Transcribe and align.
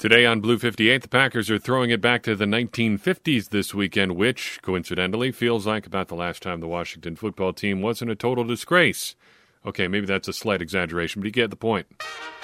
Today 0.00 0.24
on 0.24 0.40
Blue 0.40 0.58
58, 0.58 1.02
the 1.02 1.08
Packers 1.08 1.50
are 1.50 1.58
throwing 1.58 1.90
it 1.90 2.00
back 2.00 2.22
to 2.22 2.34
the 2.34 2.46
1950s 2.46 3.50
this 3.50 3.74
weekend, 3.74 4.16
which, 4.16 4.58
coincidentally, 4.62 5.30
feels 5.30 5.66
like 5.66 5.86
about 5.86 6.08
the 6.08 6.14
last 6.14 6.42
time 6.42 6.60
the 6.60 6.66
Washington 6.66 7.16
football 7.16 7.52
team 7.52 7.82
wasn't 7.82 8.10
a 8.10 8.14
total 8.14 8.42
disgrace. 8.42 9.14
Okay, 9.66 9.88
maybe 9.88 10.06
that's 10.06 10.26
a 10.26 10.32
slight 10.32 10.62
exaggeration, 10.62 11.20
but 11.20 11.26
you 11.26 11.32
get 11.32 11.50
the 11.50 11.54
point. 11.54 11.86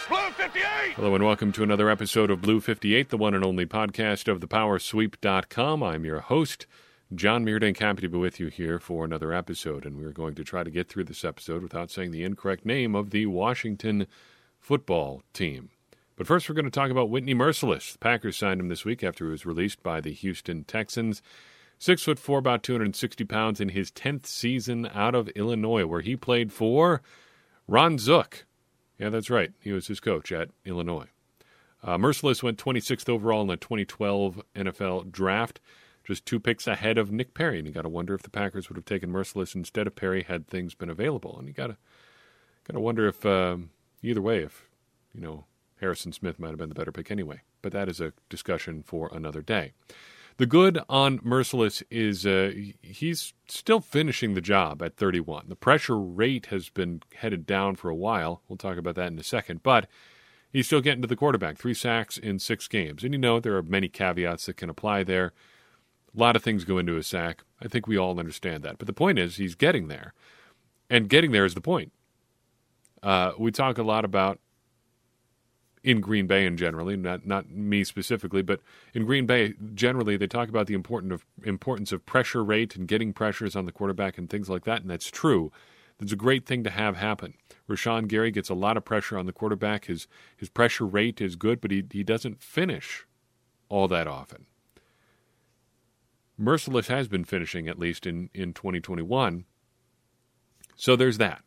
Blue 0.07 0.31
58! 0.33 0.97
Hello 0.97 1.15
and 1.15 1.25
welcome 1.25 1.51
to 1.53 1.63
another 1.63 1.89
episode 1.89 2.31
of 2.31 2.43
Blue 2.43 2.61
58, 2.61 3.09
the 3.09 3.17
one 3.17 3.33
and 3.33 3.43
only 3.43 3.65
podcast 3.65 4.29
of 4.29 4.41
thepowersweep.com. 4.41 5.83
I'm 5.83 6.05
your 6.05 6.21
host, 6.21 6.67
John 7.15 7.43
Meerdink, 7.43 7.79
happy 7.79 8.03
to 8.03 8.11
be 8.11 8.19
with 8.19 8.39
you 8.39 8.49
here 8.49 8.79
for 8.79 9.03
another 9.03 9.33
episode, 9.33 9.87
and 9.87 9.97
we're 9.97 10.13
going 10.13 10.35
to 10.35 10.45
try 10.45 10.63
to 10.63 10.71
get 10.71 10.91
through 10.91 11.05
this 11.05 11.25
episode 11.25 11.63
without 11.63 11.91
saying 11.91 12.11
the 12.11 12.23
incorrect 12.23 12.67
name 12.67 12.95
of 12.95 13.13
the 13.13 13.25
Washington 13.25 14.07
football 14.61 15.23
team. 15.33 15.71
But 16.17 16.27
first, 16.27 16.49
we're 16.49 16.55
going 16.55 16.65
to 16.65 16.71
talk 16.71 16.91
about 16.91 17.11
Whitney 17.11 17.35
Mercilus. 17.35 17.93
The 17.93 17.99
Packers 17.99 18.39
signed 18.39 18.59
him 18.59 18.69
this 18.69 18.87
week 18.87 19.05
after 19.05 19.27
he 19.27 19.31
was 19.31 19.45
released 19.45 19.83
by 19.83 20.01
the 20.01 20.13
Houston 20.13 20.65
Texans. 20.65 21.21
Six 21.79 22.03
foot 22.03 22.19
four, 22.19 22.39
about 22.39 22.63
260 22.63 23.25
pounds, 23.25 23.61
in 23.61 23.69
his 23.69 23.91
10th 23.91 24.25
season 24.25 24.89
out 24.95 25.15
of 25.15 25.29
Illinois, 25.31 25.85
where 25.85 26.01
he 26.01 26.17
played 26.17 26.53
for 26.53 27.03
Ron 27.69 27.99
Zook. 27.99 28.47
Yeah, 28.99 29.11
that's 29.11 29.29
right. 29.29 29.53
He 29.61 29.73
was 29.73 29.89
his 29.89 30.01
coach 30.01 30.33
at 30.33 30.49
Illinois. 30.65 31.09
Uh, 31.83 31.99
Mercilus 31.99 32.43
went 32.43 32.59
26th 32.59 33.11
overall 33.11 33.43
in 33.43 33.49
the 33.49 33.57
2012 33.57 34.41
NFL 34.55 35.13
draft, 35.13 35.61
just 36.03 36.25
two 36.25 36.41
picks 36.41 36.67
ahead 36.67 36.97
of 36.97 37.13
Nick 37.13 37.35
Perry. 37.35 37.59
And 37.59 37.67
you 37.69 37.75
got 37.75 37.83
to 37.83 37.91
wonder 37.91 38.15
if 38.15 38.23
the 38.23 38.31
Packers 38.31 38.71
would 38.71 38.77
have 38.77 38.87
taken 38.87 39.13
Mercilus 39.13 39.55
instead 39.55 39.87
of 39.87 39.95
Perry 39.95 40.23
had 40.23 40.47
things 40.47 40.75
been 40.75 40.89
available. 40.89 41.39
And 41.39 41.47
you 41.47 41.53
got 41.53 41.67
to 41.67 41.77
got 42.67 42.73
to 42.73 42.81
wonder 42.81 43.07
if 43.07 43.27
um, 43.27 43.69
either 44.03 44.23
way, 44.23 44.39
if 44.43 44.67
you 45.15 45.21
know 45.21 45.45
Harrison 45.81 46.13
Smith 46.13 46.39
might 46.39 46.49
have 46.49 46.59
been 46.59 46.69
the 46.69 46.75
better 46.75 46.93
pick 46.93 47.11
anyway, 47.11 47.43
but 47.63 47.73
that 47.73 47.89
is 47.89 48.01
a 48.01 48.13
discussion 48.29 48.83
for 48.83 49.11
another 49.13 49.43
day. 49.43 49.73
The 50.39 50.47
good 50.47 50.79
on 50.89 51.19
Mercilus 51.21 51.83
is 51.91 52.27
uh, 52.27 52.53
he's 52.83 53.33
still 53.49 53.81
finishing 53.81 54.35
the 54.35 54.43
job 54.43 54.83
at 54.83 54.97
31. 54.97 55.47
The 55.49 55.57
pressure 55.57 55.99
rate 55.99 56.47
has 56.47 56.69
been 56.69 57.03
headed 57.15 57.47
down 57.47 57.77
for 57.77 57.89
a 57.89 57.95
while. 57.95 58.43
We'll 58.47 58.59
talk 58.59 58.77
about 58.77 58.97
that 58.97 59.11
in 59.11 59.19
a 59.19 59.23
second, 59.23 59.63
but 59.63 59.87
he's 60.53 60.67
still 60.67 60.83
getting 60.83 61.01
to 61.01 61.09
the 61.09 61.17
quarterback. 61.17 61.57
Three 61.57 61.73
sacks 61.73 62.19
in 62.19 62.39
six 62.39 62.69
games. 62.69 63.03
And 63.03 63.15
you 63.15 63.19
know, 63.19 63.41
there 63.41 63.57
are 63.57 63.63
many 63.63 63.89
caveats 63.89 64.45
that 64.45 64.59
can 64.59 64.69
apply 64.69 65.05
there. 65.05 65.33
A 66.15 66.21
lot 66.21 66.37
of 66.37 66.43
things 66.43 66.65
go 66.65 66.77
into 66.77 66.99
a 66.99 67.03
sack. 67.03 67.43
I 67.63 67.69
think 67.69 67.87
we 67.87 67.97
all 67.97 68.19
understand 68.19 68.63
that. 68.63 68.77
But 68.77 68.87
the 68.87 68.93
point 68.93 69.19
is, 69.19 69.37
he's 69.37 69.55
getting 69.55 69.89
there. 69.89 70.13
And 70.91 71.09
getting 71.09 71.33
there 71.33 71.47
is 71.47 71.55
the 71.55 71.61
point. 71.63 71.93
Uh, 73.03 73.33
we 73.39 73.51
talk 73.51 73.79
a 73.79 73.83
lot 73.83 74.05
about 74.05 74.39
in 75.87 76.01
Green 76.01 76.27
Bay 76.27 76.45
and 76.45 76.59
generally, 76.59 76.97
not 76.97 77.25
not 77.25 77.49
me 77.49 77.85
specifically, 77.85 78.43
but 78.43 78.61
in 78.93 79.07
Green 79.07 79.25
Bay 79.25 79.55
generally, 79.73 80.17
they 80.17 80.27
talk 80.27 80.49
about 80.49 80.67
the 80.67 80.75
important 80.75 81.13
of 81.13 81.25
importance 81.45 81.93
of 81.93 82.05
pressure 82.05 82.43
rate 82.43 82.75
and 82.75 82.89
getting 82.89 83.13
pressures 83.13 83.55
on 83.55 83.67
the 83.67 83.73
quarterback 83.73 84.19
and 84.19 84.29
things 84.29 84.51
like 84.51 84.65
that, 84.65 84.83
and 84.83 84.91
that's 84.91 85.09
true. 85.09 85.53
It's 86.01 86.13
a 86.13 86.17
great 86.17 86.45
thing 86.45 86.65
to 86.65 86.71
have 86.71 86.97
happen. 86.97 87.35
Rashan 87.71 88.09
Gary 88.09 88.33
gets 88.33 88.51
a 88.51 88.55
lot 88.55 88.77
of 88.77 88.85
pressure 88.85 89.17
on 89.17 89.27
the 89.27 89.33
quarterback. 89.33 89.85
His 89.85 90.09
his 90.37 90.49
pressure 90.49 90.85
rate 90.85 91.21
is 91.21 91.37
good, 91.37 91.61
but 91.61 91.71
he 91.71 91.85
he 91.93 92.03
doesn't 92.03 92.43
finish 92.43 93.07
all 93.69 93.87
that 93.87 94.09
often. 94.09 94.47
Mercilus 96.39 96.89
has 96.89 97.07
been 97.07 97.25
finishing 97.25 97.69
at 97.69 97.79
least 97.79 98.07
in 98.07 98.29
in 98.35 98.53
2021. 98.53 99.45
So 100.75 100.97
there's 100.97 101.19
that. 101.19 101.45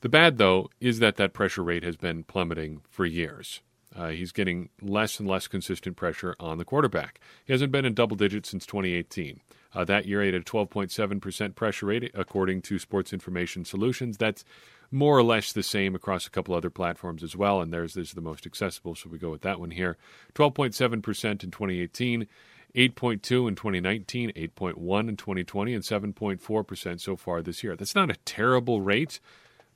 The 0.00 0.08
bad, 0.08 0.38
though, 0.38 0.70
is 0.80 0.98
that 0.98 1.16
that 1.16 1.32
pressure 1.32 1.62
rate 1.62 1.82
has 1.82 1.96
been 1.96 2.24
plummeting 2.24 2.82
for 2.88 3.06
years. 3.06 3.60
Uh, 3.94 4.08
he's 4.08 4.32
getting 4.32 4.68
less 4.82 5.18
and 5.18 5.28
less 5.28 5.48
consistent 5.48 5.96
pressure 5.96 6.36
on 6.38 6.58
the 6.58 6.64
quarterback. 6.64 7.18
He 7.46 7.52
hasn't 7.52 7.72
been 7.72 7.86
in 7.86 7.94
double 7.94 8.16
digits 8.16 8.50
since 8.50 8.66
2018. 8.66 9.40
Uh, 9.74 9.84
that 9.84 10.06
year, 10.06 10.20
he 10.20 10.26
had 10.26 10.34
a 10.34 10.40
12.7% 10.40 11.54
pressure 11.54 11.86
rate, 11.86 12.10
according 12.14 12.62
to 12.62 12.78
Sports 12.78 13.12
Information 13.12 13.64
Solutions. 13.64 14.16
That's 14.16 14.44
more 14.90 15.16
or 15.16 15.22
less 15.22 15.52
the 15.52 15.62
same 15.62 15.94
across 15.94 16.26
a 16.26 16.30
couple 16.30 16.54
other 16.54 16.70
platforms 16.70 17.22
as 17.22 17.36
well, 17.36 17.60
and 17.60 17.72
theirs 17.72 17.96
is 17.96 18.12
the 18.12 18.20
most 18.20 18.46
accessible, 18.46 18.94
so 18.94 19.08
we 19.08 19.18
go 19.18 19.30
with 19.30 19.42
that 19.42 19.60
one 19.60 19.70
here. 19.70 19.96
12.7% 20.34 20.92
in 20.92 21.50
2018, 21.50 22.26
8.2 22.74 23.48
in 23.48 23.54
2019, 23.54 24.32
8.1 24.32 25.08
in 25.08 25.16
2020, 25.16 25.74
and 25.74 25.82
7.4% 25.82 27.00
so 27.00 27.16
far 27.16 27.42
this 27.42 27.64
year. 27.64 27.74
That's 27.74 27.94
not 27.94 28.10
a 28.10 28.16
terrible 28.24 28.80
rate 28.80 29.20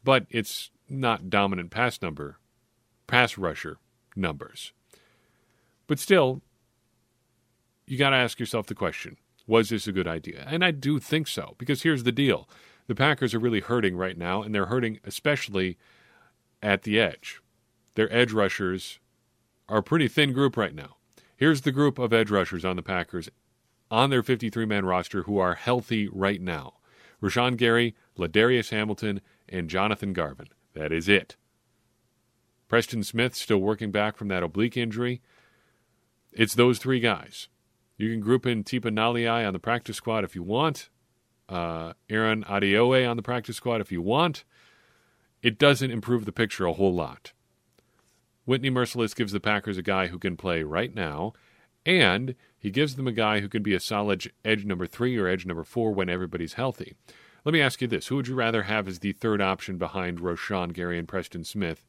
but 0.05 0.27
it's 0.31 0.71
not 0.89 1.31
dominant 1.31 1.71
pass 1.71 2.01
number, 2.03 2.39
pass 3.07 3.39
rusher 3.39 3.79
numbers. 4.17 4.73
But 5.87 5.99
still, 5.99 6.43
you 7.87 7.99
got 7.99 8.11
to 8.11 8.17
ask 8.17 8.39
yourself 8.39 8.67
the 8.67 8.75
question 8.75 9.17
was 9.47 9.71
this 9.71 9.89
a 9.89 9.93
good 9.93 10.07
idea? 10.07 10.47
And 10.49 10.65
I 10.65 10.71
do 10.71 11.01
think 11.01 11.27
so, 11.27 11.57
because 11.59 11.83
here's 11.83 12.05
the 12.05 12.13
deal 12.13 12.49
the 12.87 12.95
Packers 12.95 13.35
are 13.35 13.41
really 13.41 13.61
hurting 13.61 13.97
right 13.97 14.17
now, 14.17 14.43
and 14.43 14.55
they're 14.55 14.67
hurting 14.67 15.01
especially 15.05 15.77
at 16.63 16.83
the 16.83 17.01
edge. 17.01 17.41
Their 17.95 18.13
edge 18.13 18.33
rushers 18.33 19.01
are 19.69 19.79
a 19.79 19.83
pretty 19.83 20.09
thin 20.09 20.33
group 20.33 20.57
right 20.57 20.75
now. 20.75 20.97
Here's 21.37 21.63
the 21.63 21.73
group 21.73 21.99
of 21.99 22.13
edge 22.13 22.31
rushers 22.31 22.65
on 22.65 22.77
the 22.77 22.83
Packers 22.83 23.29
on 23.91 24.11
their 24.11 24.23
53 24.23 24.67
man 24.67 24.85
roster 24.85 25.25
who 25.25 25.39
are 25.39 25.55
healthy 25.55 26.09
right 26.09 26.41
now 26.41 26.75
Rashan 27.23 27.57
Gary, 27.57 27.95
Ladarius 28.19 28.71
Hamilton, 28.71 29.21
and 29.51 29.69
Jonathan 29.69 30.13
Garvin. 30.13 30.49
That 30.75 30.93
is 30.93 31.09
it. 31.09 31.37
Preston 32.69 33.03
Smith 33.03 33.35
still 33.35 33.59
working 33.59 33.91
back 33.91 34.17
from 34.17 34.29
that 34.29 34.43
oblique 34.43 34.77
injury. 34.77 35.21
It's 36.33 36.55
those 36.55 36.79
three 36.79 37.01
guys. 37.01 37.49
You 37.97 38.11
can 38.11 38.21
group 38.21 38.47
in 38.47 38.65
Tipa 38.65 38.95
Galeai 38.95 39.47
on 39.47 39.53
the 39.53 39.59
practice 39.59 39.97
squad 39.97 40.25
if 40.25 40.35
you 40.35 40.43
want. 40.43 40.89
Uh, 41.49 41.95
Aaron 42.09 42.45
Adeoye 42.45 43.09
on 43.09 43.17
the 43.17 43.23
practice 43.23 43.57
squad 43.57 43.81
if 43.81 43.91
you 43.91 44.01
want. 44.01 44.45
It 45.43 45.59
doesn't 45.59 45.91
improve 45.91 46.25
the 46.25 46.33
picture 46.33 46.65
a 46.67 46.73
whole 46.73 46.95
lot. 46.95 47.33
Whitney 48.45 48.71
Mercilus 48.71 49.15
gives 49.15 49.33
the 49.33 49.41
Packers 49.41 49.77
a 49.77 49.83
guy 49.83 50.07
who 50.07 50.19
can 50.19 50.37
play 50.37 50.63
right 50.63 50.95
now, 50.95 51.33
and 51.85 52.35
he 52.59 52.71
gives 52.71 52.97
them 52.97 53.07
a 53.07 53.13
guy 53.13 53.41
who 53.41 53.49
can 53.49 53.63
be 53.63 53.75
a 53.75 53.81
solid 53.81 54.31
edge 54.45 54.65
number 54.65 54.87
three 54.87 55.17
or 55.17 55.27
edge 55.27 55.45
number 55.45 55.65
four 55.65 55.93
when 55.93 56.09
everybody's 56.09 56.55
healthy. 56.55 56.95
Let 57.45 57.53
me 57.53 57.61
ask 57.61 57.81
you 57.81 57.89
this: 57.89 58.09
Who 58.09 58.17
would 58.17 58.29
you 58.29 58.35
rather 58.35 58.65
have 58.65 58.87
as 58.89 58.99
the 58.99 59.13
third 59.13 59.41
option 59.41 59.79
behind 59.79 60.21
Rashan 60.21 60.73
Gary 60.73 60.99
and 60.99 61.09
Preston 61.09 61.45
Smith 61.45 61.85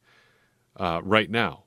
uh, 0.76 1.00
right 1.04 1.30
now? 1.30 1.64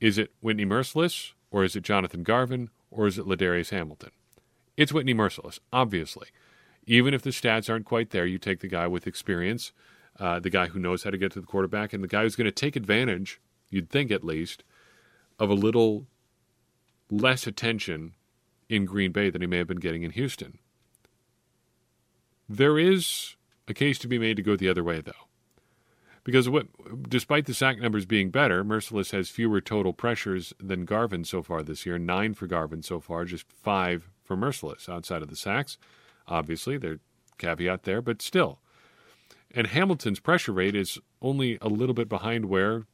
Is 0.00 0.18
it 0.18 0.32
Whitney 0.40 0.64
Mercilus, 0.64 1.32
or 1.50 1.64
is 1.64 1.74
it 1.74 1.82
Jonathan 1.82 2.22
Garvin, 2.22 2.70
or 2.90 3.06
is 3.06 3.18
it 3.18 3.26
Ladarius 3.26 3.70
Hamilton? 3.70 4.10
It's 4.76 4.92
Whitney 4.92 5.14
Mercilus, 5.14 5.58
obviously. 5.72 6.28
Even 6.86 7.12
if 7.12 7.22
the 7.22 7.30
stats 7.30 7.68
aren't 7.68 7.84
quite 7.84 8.10
there, 8.10 8.24
you 8.24 8.38
take 8.38 8.60
the 8.60 8.68
guy 8.68 8.86
with 8.86 9.06
experience, 9.06 9.72
uh, 10.18 10.38
the 10.38 10.50
guy 10.50 10.68
who 10.68 10.78
knows 10.78 11.02
how 11.02 11.10
to 11.10 11.18
get 11.18 11.32
to 11.32 11.40
the 11.40 11.46
quarterback, 11.46 11.92
and 11.92 12.02
the 12.02 12.08
guy 12.08 12.22
who's 12.22 12.36
going 12.36 12.44
to 12.44 12.52
take 12.52 12.76
advantage, 12.76 13.40
you'd 13.70 13.90
think 13.90 14.10
at 14.10 14.24
least, 14.24 14.62
of 15.38 15.50
a 15.50 15.54
little 15.54 16.06
less 17.10 17.46
attention 17.46 18.14
in 18.68 18.84
Green 18.84 19.12
Bay 19.12 19.30
than 19.30 19.40
he 19.40 19.46
may 19.46 19.58
have 19.58 19.66
been 19.66 19.78
getting 19.78 20.02
in 20.02 20.12
Houston. 20.12 20.58
There 22.48 22.78
is 22.78 23.36
a 23.66 23.74
case 23.74 23.98
to 23.98 24.08
be 24.08 24.18
made 24.18 24.36
to 24.36 24.42
go 24.42 24.56
the 24.56 24.68
other 24.68 24.84
way, 24.84 25.00
though. 25.00 25.12
Because 26.24 26.48
what, 26.48 26.66
despite 27.08 27.46
the 27.46 27.54
sack 27.54 27.78
numbers 27.78 28.04
being 28.04 28.30
better, 28.30 28.64
Mercilus 28.64 29.12
has 29.12 29.30
fewer 29.30 29.60
total 29.60 29.92
pressures 29.92 30.52
than 30.60 30.84
Garvin 30.84 31.24
so 31.24 31.42
far 31.42 31.62
this 31.62 31.86
year. 31.86 31.98
Nine 31.98 32.34
for 32.34 32.46
Garvin 32.46 32.82
so 32.82 33.00
far, 33.00 33.24
just 33.24 33.50
five 33.50 34.10
for 34.24 34.36
Mercilus 34.36 34.88
outside 34.88 35.22
of 35.22 35.28
the 35.28 35.36
sacks. 35.36 35.78
Obviously, 36.26 36.76
there's 36.76 37.00
caveat 37.38 37.84
there, 37.84 38.02
but 38.02 38.20
still. 38.20 38.60
And 39.54 39.68
Hamilton's 39.68 40.20
pressure 40.20 40.52
rate 40.52 40.74
is 40.74 40.98
only 41.22 41.56
a 41.62 41.68
little 41.68 41.94
bit 41.94 42.08
behind 42.08 42.46
where 42.46 42.84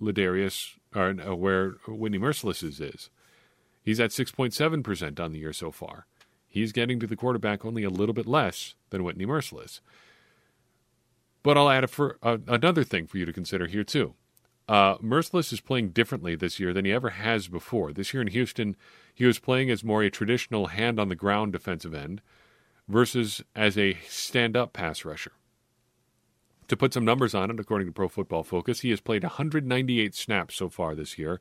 Ladarius 0.00 0.76
or 0.94 1.16
uh, 1.20 1.34
where 1.34 1.70
Whitney 1.88 2.18
Mercilus 2.18 2.62
is. 2.62 3.10
He's 3.82 3.98
at 3.98 4.10
6.7% 4.10 5.18
on 5.18 5.32
the 5.32 5.38
year 5.38 5.52
so 5.52 5.70
far 5.70 6.06
he's 6.50 6.72
getting 6.72 7.00
to 7.00 7.06
the 7.06 7.16
quarterback 7.16 7.64
only 7.64 7.84
a 7.84 7.90
little 7.90 8.12
bit 8.12 8.26
less 8.26 8.74
than 8.90 9.04
Whitney 9.04 9.24
Mercilus. 9.24 9.80
But 11.42 11.56
I'll 11.56 11.70
add 11.70 11.88
for, 11.88 12.18
uh, 12.22 12.38
another 12.46 12.84
thing 12.84 13.06
for 13.06 13.16
you 13.16 13.24
to 13.24 13.32
consider 13.32 13.66
here, 13.66 13.84
too. 13.84 14.14
Uh, 14.68 14.98
Mercilus 14.98 15.52
is 15.52 15.60
playing 15.60 15.90
differently 15.90 16.36
this 16.36 16.60
year 16.60 16.72
than 16.72 16.84
he 16.84 16.92
ever 16.92 17.10
has 17.10 17.48
before. 17.48 17.92
This 17.92 18.12
year 18.12 18.20
in 18.20 18.28
Houston, 18.28 18.76
he 19.14 19.24
was 19.24 19.38
playing 19.38 19.70
as 19.70 19.82
more 19.82 20.02
a 20.02 20.10
traditional 20.10 20.66
hand 20.66 21.00
on 21.00 21.08
the 21.08 21.16
ground 21.16 21.52
defensive 21.52 21.94
end 21.94 22.20
versus 22.86 23.42
as 23.56 23.78
a 23.78 23.96
stand 24.06 24.56
up 24.56 24.72
pass 24.72 25.04
rusher. 25.04 25.32
To 26.68 26.76
put 26.76 26.92
some 26.92 27.04
numbers 27.04 27.34
on 27.34 27.50
it, 27.50 27.58
according 27.58 27.88
to 27.88 27.92
Pro 27.92 28.06
Football 28.06 28.44
Focus, 28.44 28.80
he 28.80 28.90
has 28.90 29.00
played 29.00 29.24
198 29.24 30.14
snaps 30.14 30.54
so 30.54 30.68
far 30.68 30.94
this 30.94 31.18
year 31.18 31.40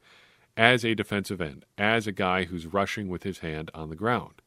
as 0.57 0.83
a 0.83 0.95
defensive 0.95 1.39
end, 1.39 1.65
as 1.77 2.07
a 2.07 2.11
guy 2.11 2.45
who's 2.45 2.65
rushing 2.65 3.09
with 3.09 3.23
his 3.23 3.39
hand 3.39 3.69
on 3.75 3.89
the 3.89 3.95
ground. 3.95 4.41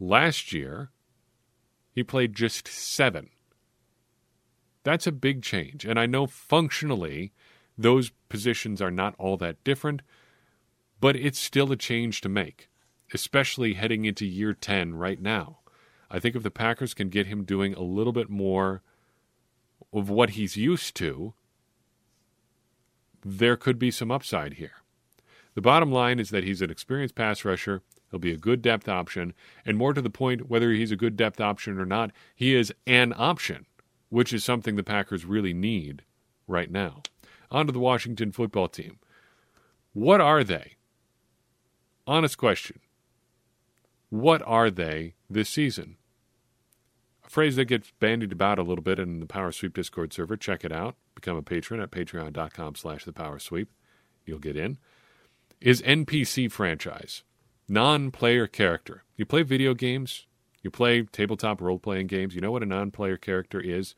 Last 0.00 0.52
year, 0.52 0.90
he 1.92 2.02
played 2.02 2.34
just 2.34 2.68
seven. 2.68 3.30
That's 4.84 5.06
a 5.06 5.12
big 5.12 5.42
change. 5.42 5.84
And 5.84 5.98
I 5.98 6.06
know 6.06 6.26
functionally 6.26 7.32
those 7.76 8.10
positions 8.28 8.80
are 8.80 8.90
not 8.90 9.14
all 9.18 9.36
that 9.38 9.62
different, 9.64 10.02
but 11.00 11.16
it's 11.16 11.38
still 11.38 11.72
a 11.72 11.76
change 11.76 12.20
to 12.22 12.28
make, 12.28 12.68
especially 13.12 13.74
heading 13.74 14.04
into 14.04 14.26
year 14.26 14.52
10 14.52 14.94
right 14.94 15.20
now. 15.20 15.58
I 16.10 16.18
think 16.18 16.34
if 16.34 16.42
the 16.42 16.50
Packers 16.50 16.94
can 16.94 17.08
get 17.08 17.26
him 17.26 17.44
doing 17.44 17.74
a 17.74 17.82
little 17.82 18.12
bit 18.12 18.30
more 18.30 18.82
of 19.92 20.08
what 20.08 20.30
he's 20.30 20.56
used 20.56 20.94
to, 20.96 21.34
there 23.24 23.56
could 23.56 23.78
be 23.78 23.90
some 23.90 24.10
upside 24.10 24.54
here. 24.54 24.82
The 25.54 25.60
bottom 25.60 25.90
line 25.90 26.18
is 26.18 26.30
that 26.30 26.44
he's 26.44 26.62
an 26.62 26.70
experienced 26.70 27.14
pass 27.14 27.44
rusher. 27.44 27.82
He'll 28.10 28.20
be 28.20 28.32
a 28.32 28.38
good 28.38 28.62
depth 28.62 28.88
option. 28.88 29.34
And 29.66 29.76
more 29.76 29.92
to 29.92 30.02
the 30.02 30.10
point, 30.10 30.48
whether 30.48 30.72
he's 30.72 30.92
a 30.92 30.96
good 30.96 31.16
depth 31.16 31.40
option 31.40 31.78
or 31.78 31.86
not, 31.86 32.10
he 32.34 32.54
is 32.54 32.72
an 32.86 33.12
option, 33.16 33.66
which 34.08 34.32
is 34.32 34.44
something 34.44 34.76
the 34.76 34.82
Packers 34.82 35.24
really 35.24 35.52
need 35.52 36.02
right 36.46 36.70
now. 36.70 37.02
On 37.50 37.66
to 37.66 37.72
the 37.72 37.78
Washington 37.78 38.32
football 38.32 38.68
team. 38.68 38.98
What 39.92 40.20
are 40.20 40.44
they? 40.44 40.76
Honest 42.06 42.38
question. 42.38 42.80
What 44.10 44.42
are 44.46 44.70
they 44.70 45.14
this 45.28 45.50
season? 45.50 45.96
A 47.26 47.30
phrase 47.30 47.56
that 47.56 47.66
gets 47.66 47.92
bandied 48.00 48.32
about 48.32 48.58
a 48.58 48.62
little 48.62 48.82
bit 48.82 48.98
in 48.98 49.20
the 49.20 49.26
Power 49.26 49.52
Sweep 49.52 49.74
Discord 49.74 50.14
server. 50.14 50.36
Check 50.36 50.64
it 50.64 50.72
out. 50.72 50.94
Become 51.14 51.36
a 51.36 51.42
patron 51.42 51.80
at 51.80 51.90
patreon.com 51.90 52.74
slash 52.74 53.04
the 53.04 53.12
Power 53.12 53.38
Sweep. 53.38 53.68
You'll 54.24 54.38
get 54.38 54.56
in. 54.56 54.78
Is 55.60 55.82
NPC 55.82 56.50
franchise. 56.50 57.24
Non-player 57.68 58.46
character. 58.46 59.04
You 59.16 59.26
play 59.26 59.42
video 59.42 59.74
games, 59.74 60.26
you 60.62 60.70
play 60.70 61.02
tabletop 61.02 61.60
role-playing 61.60 62.06
games, 62.06 62.34
you 62.34 62.40
know 62.40 62.50
what 62.50 62.62
a 62.62 62.66
non-player 62.66 63.16
character 63.16 63.60
is? 63.60 63.94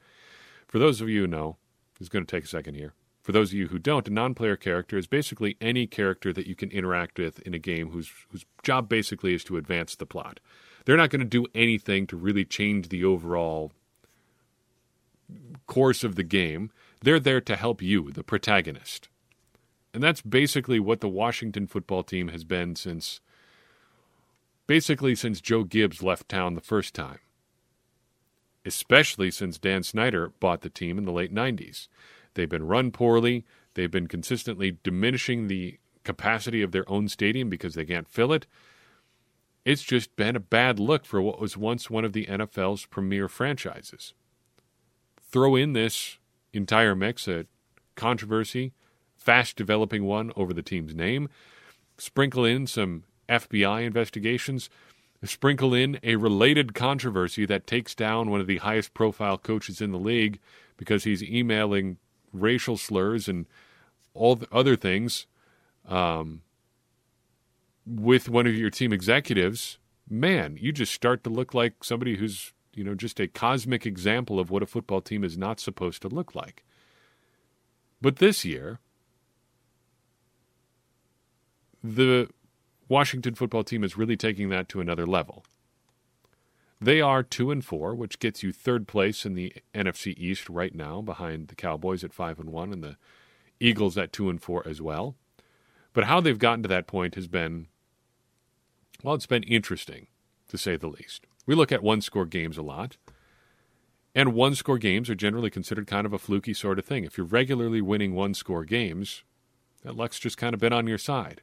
For 0.67 0.79
those 0.79 1.01
of 1.01 1.09
you 1.09 1.23
who 1.23 1.27
know, 1.27 1.57
it's 2.01 2.09
going 2.09 2.25
to 2.25 2.37
take 2.37 2.45
a 2.45 2.49
second 2.49 2.75
here. 2.75 2.95
For 3.23 3.33
those 3.33 3.51
of 3.51 3.59
you 3.59 3.69
who 3.69 3.79
don't, 3.79 4.09
a 4.09 4.13
non-player 4.13 4.57
character 4.57 4.97
is 4.97 5.07
basically 5.07 5.57
any 5.61 5.87
character 5.87 6.33
that 6.33 6.47
you 6.47 6.55
can 6.55 6.71
interact 6.71 7.19
with 7.19 7.39
in 7.41 7.55
a 7.55 7.59
game 7.59 7.91
whose 7.91 8.11
whose 8.31 8.47
job 8.63 8.89
basically 8.89 9.35
is 9.35 9.45
to 9.45 9.57
advance 9.57 9.95
the 9.95 10.07
plot. 10.07 10.41
They're 10.85 10.97
not 10.97 11.11
going 11.11 11.21
to 11.21 11.27
do 11.27 11.47
anything 11.55 12.07
to 12.09 12.17
really 12.17 12.45
change 12.45 12.89
the 12.89 13.05
overall 13.05 13.73
course 15.67 16.03
of 16.03 16.17
the 16.17 16.25
game. 16.25 16.71
They're 17.03 17.21
there 17.21 17.41
to 17.43 17.57
help 17.57 17.83
you, 17.83 18.11
the 18.11 18.25
protagonist. 18.25 19.09
And 19.93 20.03
that's 20.03 20.23
basically 20.23 20.81
what 20.81 21.01
the 21.01 21.09
Washington 21.09 21.67
football 21.67 22.03
team 22.03 22.29
has 22.29 22.45
been 22.45 22.75
since 22.75 23.21
basically 24.71 25.17
since 25.17 25.41
Joe 25.41 25.65
Gibbs 25.65 26.01
left 26.01 26.29
town 26.29 26.55
the 26.55 26.61
first 26.61 26.95
time. 26.95 27.19
Especially 28.65 29.29
since 29.29 29.59
Dan 29.59 29.83
Snyder 29.83 30.33
bought 30.39 30.61
the 30.61 30.71
team 30.71 30.97
in 30.97 31.05
the 31.05 31.11
late 31.11 31.35
90s. 31.35 31.89
They've 32.35 32.49
been 32.49 32.69
run 32.69 32.93
poorly. 32.93 33.45
They've 33.75 33.91
been 33.91 34.07
consistently 34.07 34.79
diminishing 34.85 35.49
the 35.49 35.81
capacity 36.05 36.63
of 36.63 36.71
their 36.71 36.89
own 36.89 37.09
stadium 37.09 37.51
because 37.51 37.75
they 37.75 37.85
can't 37.85 38.07
fill 38.07 38.33
it. 38.33 38.47
It's 39.65 39.83
just 39.83 40.15
been 40.15 40.37
a 40.37 40.39
bad 40.41 40.79
look 40.79 41.05
for 41.05 41.21
what 41.21 41.41
was 41.41 41.57
once 41.57 41.91
one 41.91 42.05
of 42.05 42.13
the 42.13 42.27
NFL's 42.27 42.87
premier 42.87 43.27
franchises. 43.27 44.15
Throw 45.21 45.57
in 45.57 45.73
this 45.73 46.19
entire 46.53 46.95
mix 46.95 47.27
a 47.27 47.47
controversy, 47.97 48.73
fast 49.17 49.57
developing 49.57 50.05
one 50.05 50.31
over 50.37 50.55
the 50.55 50.63
team's 50.63 50.95
name, 50.95 51.29
sprinkle 51.99 52.45
in 52.45 52.69
some 52.69 53.03
FBI 53.31 53.85
investigations, 53.85 54.69
sprinkle 55.25 55.75
in 55.75 55.99
a 56.03 56.17
related 56.17 56.75
controversy 56.75 57.47
that 57.47 57.67
takes 57.67 57.95
down 57.95 58.31
one 58.31 58.41
of 58.41 58.47
the 58.47 58.59
highest 58.59 58.95
profile 58.95 59.39
coaches 59.39 59.81
in 59.81 59.93
the 59.93 59.99
league 59.99 60.39
because 60.77 61.05
he's 61.05 61.23
emailing 61.23 61.99
racial 62.33 62.77
slurs 62.77 63.29
and 63.29 63.47
all 64.15 64.35
the 64.35 64.49
other 64.51 64.77
things 64.77 65.27
um, 65.89 66.43
with 67.87 68.29
one 68.29 68.47
of 68.47 68.55
your 68.55 68.71
team 68.71 68.93
executives, 68.93 69.79
man, 70.09 70.57
you 70.61 70.73
just 70.73 70.93
start 70.93 71.25
to 71.25 71.31
look 71.31 71.55
like 71.55 71.85
somebody 71.85 72.17
who's 72.17 72.53
you 72.75 72.85
know 72.85 72.95
just 72.95 73.21
a 73.21 73.27
cosmic 73.27 73.85
example 73.85 74.39
of 74.39 74.51
what 74.51 74.63
a 74.63 74.67
football 74.67 75.01
team 75.01 75.25
is 75.25 75.37
not 75.37 75.61
supposed 75.61 76.03
to 76.03 76.09
look 76.09 76.35
like. 76.35 76.65
But 78.01 78.17
this 78.17 78.45
year, 78.45 78.79
the 81.83 82.29
Washington 82.91 83.37
football 83.37 83.63
team 83.63 83.85
is 83.85 83.97
really 83.97 84.17
taking 84.17 84.49
that 84.51 84.69
to 84.69 84.81
another 84.81 85.07
level. 85.07 85.45
They 86.81 87.01
are 87.01 87.23
2 87.23 87.51
and 87.53 87.65
4, 87.65 87.95
which 87.95 88.19
gets 88.19 88.43
you 88.43 88.53
third 88.53 88.89
place 88.89 89.25
in 89.25 89.35
the 89.35 89.53
NFC 89.73 90.15
East 90.19 90.49
right 90.49 90.75
now 90.75 91.01
behind 91.01 91.49
the 91.49 91.55
Cowboys 91.55 92.03
at 92.03 92.13
5 92.13 92.41
and 92.41 92.51
1 92.51 92.73
and 92.73 92.83
the 92.83 92.97
Eagles 93.61 93.97
at 93.97 94.13
2 94.13 94.29
and 94.29 94.43
4 94.43 94.67
as 94.67 94.83
well. 94.83 95.15
But 95.93 96.05
how 96.05 96.21
they've 96.21 96.39
gotten 96.39 96.65
to 96.65 96.69
that 96.69 96.89
point 96.89 97.15
has 97.15 97.29
been 97.29 97.69
well, 99.03 99.15
it's 99.15 99.27
been 99.27 99.45
interesting 99.45 100.09
to 100.49 100.59
say 100.59 100.77
the 100.77 100.89
least. 100.89 101.27
We 101.47 101.55
look 101.55 101.73
at 101.73 101.83
one 101.83 102.01
score 102.01 102.27
games 102.27 102.59
a 102.59 102.63
lot. 102.63 102.97
And 104.15 104.35
one 104.35 104.57
score 104.57 104.79
games 104.79 105.09
are 105.09 105.15
generally 105.15 105.51
considered 105.51 105.87
kind 105.87 106.05
of 106.05 106.13
a 106.13 106.19
fluky 106.19 106.53
sort 106.53 106.79
of 106.79 106.85
thing. 106.85 107.05
If 107.05 107.17
you're 107.17 107.27
regularly 107.27 107.81
winning 107.81 108.15
one 108.15 108.35
score 108.35 108.65
games, 108.65 109.23
that 109.85 109.97
luck's 109.97 110.19
just 110.19 110.37
kind 110.37 110.53
of 110.53 110.61
been 110.61 110.73
on 110.73 110.89
your 110.89 110.99
side. 110.99 111.43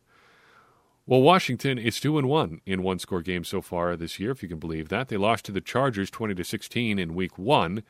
Well, 1.10 1.22
Washington 1.22 1.78
is 1.78 2.02
two 2.02 2.18
and 2.18 2.28
one 2.28 2.60
in 2.66 2.84
one 2.84 3.00
score 3.00 3.22
games 3.22 3.48
so 3.48 3.62
far 3.62 3.96
this 3.96 4.20
year, 4.20 4.32
if 4.32 4.44
you 4.44 4.50
can 4.50 4.60
believe 4.60 4.90
that. 4.90 5.08
They 5.08 5.16
lost 5.16 5.46
to 5.46 5.54
the 5.54 5.62
Chargers 5.62 6.10
twenty 6.10 6.36
to 6.36 6.44
sixteen 6.44 7.00
in 7.00 7.16
week 7.16 7.38
one, 7.38 7.84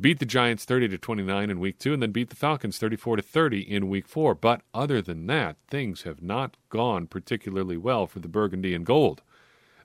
beat 0.00 0.20
the 0.20 0.24
Giants 0.24 0.64
thirty 0.64 0.86
to 0.86 0.96
twenty 0.96 1.24
nine 1.24 1.50
in 1.50 1.58
week 1.58 1.80
two, 1.80 1.92
and 1.92 2.00
then 2.00 2.12
beat 2.12 2.30
the 2.30 2.36
Falcons 2.36 2.78
thirty 2.78 2.94
four 2.94 3.16
to 3.16 3.22
thirty 3.22 3.62
in 3.62 3.88
week 3.88 4.06
four. 4.06 4.36
But 4.36 4.60
other 4.72 5.02
than 5.02 5.26
that, 5.26 5.56
things 5.66 6.02
have 6.02 6.22
not 6.22 6.56
gone 6.68 7.08
particularly 7.08 7.76
well 7.76 8.06
for 8.06 8.20
the 8.20 8.28
Burgundy 8.28 8.76
and 8.76 8.86
Gold. 8.86 9.22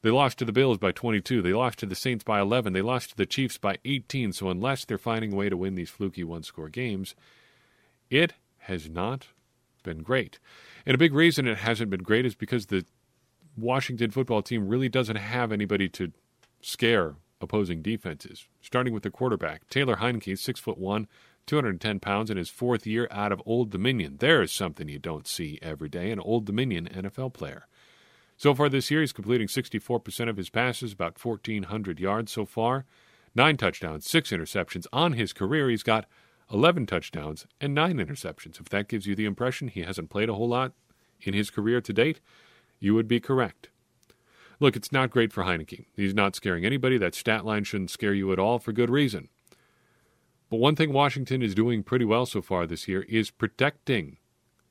They 0.03 0.11
lost 0.11 0.37
to 0.37 0.45
the 0.45 0.51
Bills 0.51 0.77
by 0.77 0.91
22. 0.91 1.41
They 1.41 1.53
lost 1.53 1.79
to 1.79 1.87
the 1.87 1.95
Saints 1.95 2.23
by 2.23 2.39
11. 2.39 2.73
They 2.73 2.83
lost 2.83 3.09
to 3.09 3.17
the 3.17 3.25
Chiefs 3.25 3.57
by 3.57 3.79
18. 3.83 4.31
So, 4.33 4.51
unless 4.51 4.85
they're 4.85 4.99
finding 4.99 5.33
a 5.33 5.35
way 5.35 5.49
to 5.49 5.57
win 5.57 5.73
these 5.73 5.89
fluky 5.89 6.23
one 6.23 6.43
score 6.43 6.69
games, 6.69 7.15
it 8.11 8.33
has 8.59 8.87
not 8.87 9.29
been 9.87 10.03
great. 10.03 10.37
And 10.85 10.93
a 10.93 10.97
big 10.97 11.13
reason 11.13 11.47
it 11.47 11.59
hasn't 11.59 11.89
been 11.89 12.03
great 12.03 12.25
is 12.25 12.35
because 12.35 12.67
the 12.67 12.85
Washington 13.57 14.11
football 14.11 14.41
team 14.41 14.67
really 14.67 14.89
doesn't 14.89 15.15
have 15.15 15.51
anybody 15.51 15.89
to 15.89 16.11
scare 16.61 17.15
opposing 17.41 17.81
defenses. 17.81 18.47
Starting 18.61 18.93
with 18.93 19.03
the 19.03 19.09
quarterback, 19.09 19.67
Taylor 19.69 19.95
Heinicke, 19.95 20.37
six 20.37 20.59
foot 20.59 20.77
one, 20.77 21.07
210 21.45 21.99
pounds 21.99 22.29
in 22.29 22.37
his 22.37 22.49
fourth 22.49 22.85
year 22.85 23.07
out 23.09 23.31
of 23.31 23.41
Old 23.45 23.69
Dominion. 23.69 24.17
There 24.19 24.41
is 24.41 24.51
something 24.51 24.89
you 24.89 24.99
don't 24.99 25.25
see 25.25 25.57
every 25.61 25.89
day, 25.89 26.11
an 26.11 26.19
Old 26.19 26.45
Dominion 26.45 26.89
NFL 26.91 27.33
player. 27.33 27.67
So 28.35 28.53
far 28.53 28.69
this 28.69 28.91
year, 28.91 28.99
he's 28.99 29.13
completing 29.13 29.47
64% 29.47 30.29
of 30.29 30.37
his 30.37 30.49
passes, 30.49 30.93
about 30.93 31.23
1,400 31.23 31.99
yards 31.99 32.31
so 32.31 32.45
far, 32.45 32.85
nine 33.33 33.57
touchdowns, 33.57 34.07
six 34.07 34.29
interceptions. 34.29 34.85
On 34.93 35.13
his 35.13 35.33
career, 35.33 35.69
he's 35.69 35.83
got 35.83 36.05
11 36.51 36.85
touchdowns, 36.85 37.45
and 37.59 37.73
9 37.73 37.97
interceptions. 37.97 38.59
If 38.59 38.69
that 38.69 38.87
gives 38.87 39.05
you 39.05 39.15
the 39.15 39.25
impression 39.25 39.67
he 39.67 39.81
hasn't 39.81 40.09
played 40.09 40.29
a 40.29 40.33
whole 40.33 40.47
lot 40.47 40.73
in 41.21 41.33
his 41.33 41.49
career 41.49 41.81
to 41.81 41.93
date, 41.93 42.21
you 42.79 42.93
would 42.93 43.07
be 43.07 43.19
correct. 43.19 43.69
Look, 44.59 44.75
it's 44.75 44.91
not 44.91 45.11
great 45.11 45.31
for 45.31 45.43
Heinicke. 45.43 45.85
He's 45.95 46.13
not 46.13 46.35
scaring 46.35 46.65
anybody. 46.65 46.97
That 46.97 47.15
stat 47.15 47.45
line 47.45 47.63
shouldn't 47.63 47.91
scare 47.91 48.13
you 48.13 48.31
at 48.31 48.39
all 48.39 48.59
for 48.59 48.71
good 48.71 48.89
reason. 48.89 49.29
But 50.49 50.57
one 50.57 50.75
thing 50.75 50.93
Washington 50.93 51.41
is 51.41 51.53
doing 51.53 51.83
pretty 51.83 52.05
well 52.05 52.25
so 52.25 52.41
far 52.41 52.65
this 52.65 52.87
year 52.87 53.03
is 53.03 53.29
protecting 53.29 54.17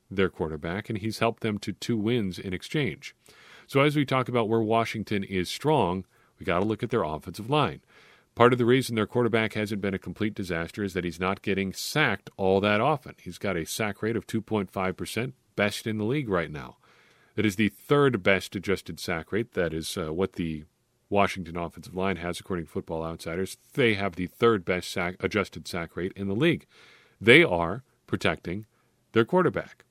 their 0.09 0.29
quarterback, 0.29 0.89
and 0.89 0.97
he's 0.97 1.19
helped 1.19 1.41
them 1.41 1.57
to 1.59 1.73
two 1.73 1.97
wins 1.97 2.39
in 2.39 2.53
exchange. 2.53 3.15
So, 3.67 3.81
as 3.81 3.95
we 3.95 4.05
talk 4.05 4.27
about 4.27 4.49
where 4.49 4.61
Washington 4.61 5.23
is 5.23 5.49
strong, 5.49 6.05
we 6.39 6.45
got 6.45 6.59
to 6.59 6.65
look 6.65 6.83
at 6.83 6.89
their 6.89 7.03
offensive 7.03 7.49
line. 7.49 7.81
Part 8.37 8.53
of 8.53 8.59
the 8.59 8.65
reason 8.65 8.93
their 8.93 9.07
quarterback 9.07 9.53
hasn't 9.53 9.81
been 9.81 9.95
a 9.95 9.97
complete 9.97 10.35
disaster 10.35 10.83
is 10.83 10.93
that 10.93 11.03
he's 11.03 11.19
not 11.19 11.41
getting 11.41 11.73
sacked 11.73 12.29
all 12.37 12.61
that 12.61 12.79
often. 12.79 13.15
He's 13.19 13.39
got 13.39 13.57
a 13.57 13.65
sack 13.65 14.03
rate 14.03 14.15
of 14.15 14.27
2.5%, 14.27 15.33
best 15.55 15.87
in 15.87 15.97
the 15.97 16.03
league 16.03 16.29
right 16.29 16.51
now. 16.51 16.77
That 17.33 17.47
is 17.47 17.55
the 17.55 17.69
third 17.69 18.21
best 18.21 18.55
adjusted 18.55 18.99
sack 18.99 19.31
rate. 19.31 19.55
That 19.55 19.73
is 19.73 19.97
uh, 19.97 20.13
what 20.13 20.33
the 20.33 20.65
Washington 21.09 21.57
offensive 21.57 21.95
line 21.95 22.17
has, 22.17 22.39
according 22.39 22.65
to 22.65 22.71
Football 22.71 23.03
Outsiders. 23.03 23.57
They 23.73 23.95
have 23.95 24.15
the 24.15 24.27
third 24.27 24.63
best 24.63 24.91
sack, 24.91 25.15
adjusted 25.19 25.67
sack 25.67 25.95
rate 25.97 26.13
in 26.15 26.27
the 26.27 26.35
league. 26.35 26.67
They 27.19 27.43
are 27.43 27.81
protecting 28.05 28.67
their 29.13 29.25
quarterback. 29.25 29.83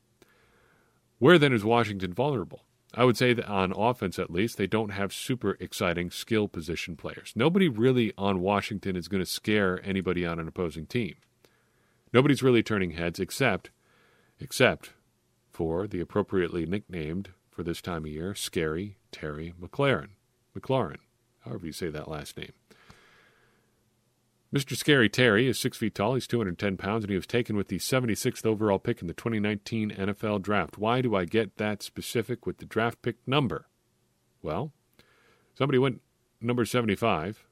Where 1.18 1.36
then 1.36 1.52
is 1.52 1.64
Washington 1.64 2.12
vulnerable? 2.12 2.62
I 2.98 3.04
would 3.04 3.18
say 3.18 3.34
that 3.34 3.46
on 3.46 3.72
offense, 3.76 4.18
at 4.18 4.30
least, 4.30 4.56
they 4.56 4.66
don't 4.66 4.88
have 4.88 5.12
super 5.12 5.58
exciting 5.60 6.10
skill 6.10 6.48
position 6.48 6.96
players. 6.96 7.34
Nobody 7.36 7.68
really 7.68 8.14
on 8.16 8.40
Washington 8.40 8.96
is 8.96 9.06
going 9.06 9.22
to 9.22 9.30
scare 9.30 9.80
anybody 9.84 10.24
on 10.24 10.40
an 10.40 10.48
opposing 10.48 10.86
team. 10.86 11.14
Nobody's 12.12 12.42
really 12.42 12.62
turning 12.62 12.92
heads 12.92 13.20
except, 13.20 13.70
except 14.40 14.92
for 15.50 15.86
the 15.86 16.00
appropriately 16.00 16.64
nicknamed 16.64 17.30
for 17.50 17.62
this 17.62 17.82
time 17.82 18.04
of 18.04 18.10
year, 18.10 18.34
Scary 18.34 18.96
Terry 19.12 19.52
McLaurin. 19.60 20.10
McLaurin, 20.58 20.98
however 21.40 21.66
you 21.66 21.72
say 21.72 21.90
that 21.90 22.08
last 22.08 22.38
name. 22.38 22.52
Mr. 24.56 24.74
Scary 24.74 25.10
Terry 25.10 25.48
is 25.48 25.58
six 25.58 25.76
feet 25.76 25.94
tall. 25.94 26.14
He's 26.14 26.26
210 26.26 26.78
pounds, 26.78 27.04
and 27.04 27.10
he 27.10 27.16
was 27.16 27.26
taken 27.26 27.58
with 27.58 27.68
the 27.68 27.76
76th 27.76 28.46
overall 28.46 28.78
pick 28.78 29.02
in 29.02 29.06
the 29.06 29.12
2019 29.12 29.90
NFL 29.90 30.40
Draft. 30.40 30.78
Why 30.78 31.02
do 31.02 31.14
I 31.14 31.26
get 31.26 31.58
that 31.58 31.82
specific 31.82 32.46
with 32.46 32.56
the 32.56 32.64
draft 32.64 33.02
pick 33.02 33.16
number? 33.26 33.66
Well, 34.40 34.72
somebody 35.52 35.78
went 35.78 36.00
number 36.40 36.64
75. 36.64 37.44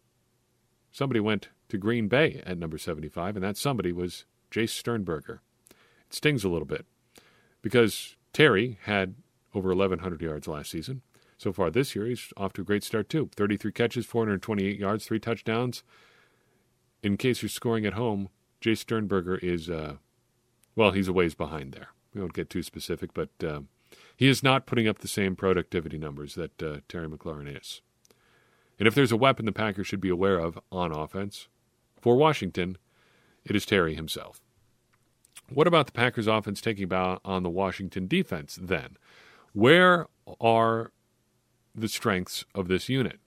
Somebody 0.92 1.20
went 1.20 1.50
to 1.68 1.76
Green 1.76 2.08
Bay 2.08 2.42
at 2.46 2.56
number 2.56 2.78
75, 2.78 3.36
and 3.36 3.44
that 3.44 3.58
somebody 3.58 3.92
was 3.92 4.24
Jace 4.50 4.70
Sternberger. 4.70 5.42
It 6.08 6.14
stings 6.14 6.42
a 6.42 6.48
little 6.48 6.64
bit 6.64 6.86
because 7.60 8.16
Terry 8.32 8.78
had 8.84 9.16
over 9.54 9.74
1,100 9.74 10.22
yards 10.22 10.48
last 10.48 10.70
season. 10.70 11.02
So 11.36 11.52
far 11.52 11.70
this 11.70 11.94
year, 11.94 12.06
he's 12.06 12.32
off 12.38 12.54
to 12.54 12.62
a 12.62 12.64
great 12.64 12.82
start, 12.82 13.10
too. 13.10 13.28
33 13.36 13.72
catches, 13.72 14.06
428 14.06 14.78
yards, 14.78 15.04
three 15.04 15.20
touchdowns 15.20 15.84
in 17.04 17.18
case 17.18 17.42
you're 17.42 17.48
scoring 17.50 17.84
at 17.84 17.92
home, 17.92 18.30
Jay 18.60 18.74
Sternberger 18.74 19.36
is, 19.36 19.68
uh, 19.68 19.96
well, 20.74 20.92
he's 20.92 21.08
a 21.08 21.12
ways 21.12 21.34
behind 21.34 21.72
there. 21.72 21.88
We 22.14 22.20
won't 22.20 22.32
get 22.32 22.48
too 22.48 22.62
specific, 22.62 23.12
but 23.12 23.28
uh, 23.44 23.60
he 24.16 24.26
is 24.26 24.42
not 24.42 24.66
putting 24.66 24.88
up 24.88 24.98
the 24.98 25.08
same 25.08 25.36
productivity 25.36 25.98
numbers 25.98 26.34
that 26.34 26.62
uh, 26.62 26.76
Terry 26.88 27.06
McLaurin 27.06 27.60
is. 27.60 27.82
And 28.78 28.88
if 28.88 28.94
there's 28.94 29.12
a 29.12 29.16
weapon 29.16 29.44
the 29.44 29.52
Packers 29.52 29.86
should 29.86 30.00
be 30.00 30.08
aware 30.08 30.38
of 30.38 30.58
on 30.72 30.92
offense 30.92 31.48
for 32.00 32.16
Washington, 32.16 32.78
it 33.44 33.54
is 33.54 33.66
Terry 33.66 33.94
himself. 33.94 34.40
What 35.52 35.66
about 35.66 35.86
the 35.86 35.92
Packers 35.92 36.26
offense 36.26 36.60
taking 36.60 36.90
on 36.90 37.42
the 37.42 37.50
Washington 37.50 38.06
defense 38.06 38.58
then? 38.60 38.96
Where 39.52 40.06
are 40.40 40.90
the 41.74 41.88
strengths 41.88 42.46
of 42.54 42.68
this 42.68 42.88
unit? 42.88 43.20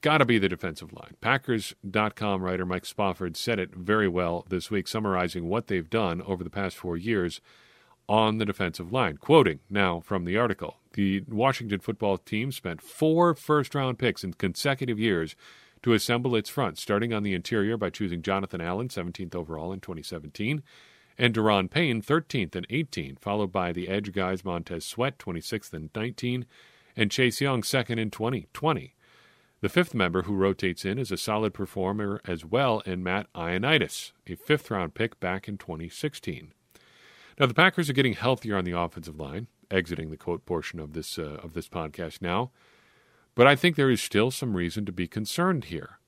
Got 0.00 0.18
to 0.18 0.24
be 0.24 0.38
the 0.38 0.48
defensive 0.48 0.92
line. 0.92 1.16
Packers.com 1.20 2.42
writer 2.42 2.64
Mike 2.66 2.86
Spofford 2.86 3.36
said 3.36 3.58
it 3.58 3.74
very 3.74 4.08
well 4.08 4.44
this 4.48 4.70
week, 4.70 4.88
summarizing 4.88 5.48
what 5.48 5.66
they've 5.66 5.90
done 5.90 6.22
over 6.22 6.44
the 6.44 6.50
past 6.50 6.76
four 6.76 6.96
years 6.96 7.40
on 8.08 8.38
the 8.38 8.46
defensive 8.46 8.92
line. 8.92 9.16
Quoting 9.16 9.60
now 9.68 10.00
from 10.00 10.24
the 10.24 10.36
article 10.36 10.76
The 10.94 11.24
Washington 11.28 11.80
football 11.80 12.18
team 12.18 12.52
spent 12.52 12.80
four 12.80 13.34
first 13.34 13.74
round 13.74 13.98
picks 13.98 14.24
in 14.24 14.34
consecutive 14.34 14.98
years 14.98 15.36
to 15.82 15.92
assemble 15.92 16.34
its 16.34 16.48
front, 16.48 16.78
starting 16.78 17.12
on 17.12 17.22
the 17.22 17.34
interior 17.34 17.76
by 17.76 17.90
choosing 17.90 18.22
Jonathan 18.22 18.60
Allen, 18.60 18.88
17th 18.88 19.34
overall 19.34 19.72
in 19.72 19.80
2017, 19.80 20.62
and 21.16 21.34
Daron 21.34 21.70
Payne, 21.70 22.02
13th 22.02 22.56
and 22.56 22.66
18, 22.70 23.16
followed 23.16 23.52
by 23.52 23.72
the 23.72 23.88
edge 23.88 24.12
guys 24.12 24.44
Montez 24.44 24.84
Sweat, 24.84 25.18
26th 25.18 25.72
and 25.72 25.90
19, 25.94 26.46
and 26.96 27.10
Chase 27.10 27.40
Young, 27.40 27.62
2nd 27.62 27.98
in 27.98 28.10
2020. 28.10 28.94
The 29.60 29.68
fifth 29.68 29.92
member 29.92 30.22
who 30.22 30.36
rotates 30.36 30.84
in 30.84 30.98
is 30.98 31.10
a 31.10 31.16
solid 31.16 31.52
performer 31.52 32.20
as 32.24 32.44
well 32.44 32.78
in 32.80 33.02
Matt 33.02 33.26
Ioannidis, 33.34 34.12
a 34.28 34.36
fifth 34.36 34.70
round 34.70 34.94
pick 34.94 35.18
back 35.18 35.48
in 35.48 35.58
2016. 35.58 36.52
Now 37.40 37.46
the 37.46 37.54
Packers 37.54 37.90
are 37.90 37.94
getting 37.94 38.14
healthier 38.14 38.56
on 38.56 38.64
the 38.64 38.78
offensive 38.78 39.18
line, 39.18 39.48
exiting 39.68 40.10
the 40.10 40.16
quote 40.16 40.46
portion 40.46 40.78
of 40.78 40.92
this 40.92 41.18
uh, 41.18 41.40
of 41.42 41.54
this 41.54 41.68
podcast 41.68 42.22
now, 42.22 42.52
but 43.34 43.48
I 43.48 43.56
think 43.56 43.74
there 43.74 43.90
is 43.90 44.00
still 44.00 44.30
some 44.30 44.56
reason 44.56 44.84
to 44.86 44.92
be 44.92 45.08
concerned 45.08 45.64
here. 45.64 45.98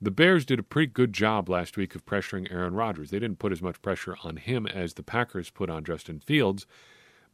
The 0.00 0.12
Bears 0.12 0.44
did 0.44 0.60
a 0.60 0.64
pretty 0.64 0.92
good 0.92 1.12
job 1.12 1.48
last 1.48 1.76
week 1.76 1.94
of 1.96 2.06
pressuring 2.06 2.50
Aaron 2.52 2.74
Rodgers. 2.74 3.10
They 3.10 3.20
didn't 3.20 3.38
put 3.38 3.52
as 3.52 3.62
much 3.62 3.82
pressure 3.82 4.16
on 4.22 4.36
him 4.36 4.66
as 4.66 4.94
the 4.94 5.02
Packers 5.02 5.50
put 5.50 5.70
on 5.70 5.84
Justin 5.84 6.20
Fields, 6.20 6.66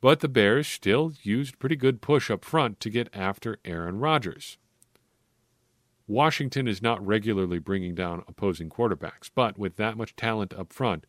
but 0.00 0.20
the 0.20 0.28
Bears 0.28 0.66
still 0.66 1.12
used 1.22 1.58
pretty 1.58 1.76
good 1.76 2.00
push 2.00 2.30
up 2.30 2.42
front 2.44 2.80
to 2.80 2.90
get 2.90 3.08
after 3.14 3.58
Aaron 3.66 3.98
Rodgers. 3.98 4.56
Washington 6.08 6.66
is 6.66 6.80
not 6.80 7.06
regularly 7.06 7.58
bringing 7.58 7.94
down 7.94 8.24
opposing 8.26 8.70
quarterbacks, 8.70 9.30
but 9.34 9.58
with 9.58 9.76
that 9.76 9.96
much 9.96 10.16
talent 10.16 10.54
up 10.54 10.72
front, 10.72 11.06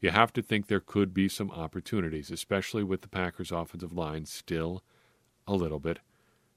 you 0.00 0.10
have 0.10 0.32
to 0.34 0.40
think 0.42 0.68
there 0.68 0.78
could 0.78 1.12
be 1.12 1.28
some 1.28 1.50
opportunities, 1.50 2.30
especially 2.30 2.84
with 2.84 3.02
the 3.02 3.08
Packers' 3.08 3.50
offensive 3.50 3.92
line 3.92 4.24
still 4.24 4.84
a 5.48 5.54
little 5.54 5.80
bit 5.80 5.98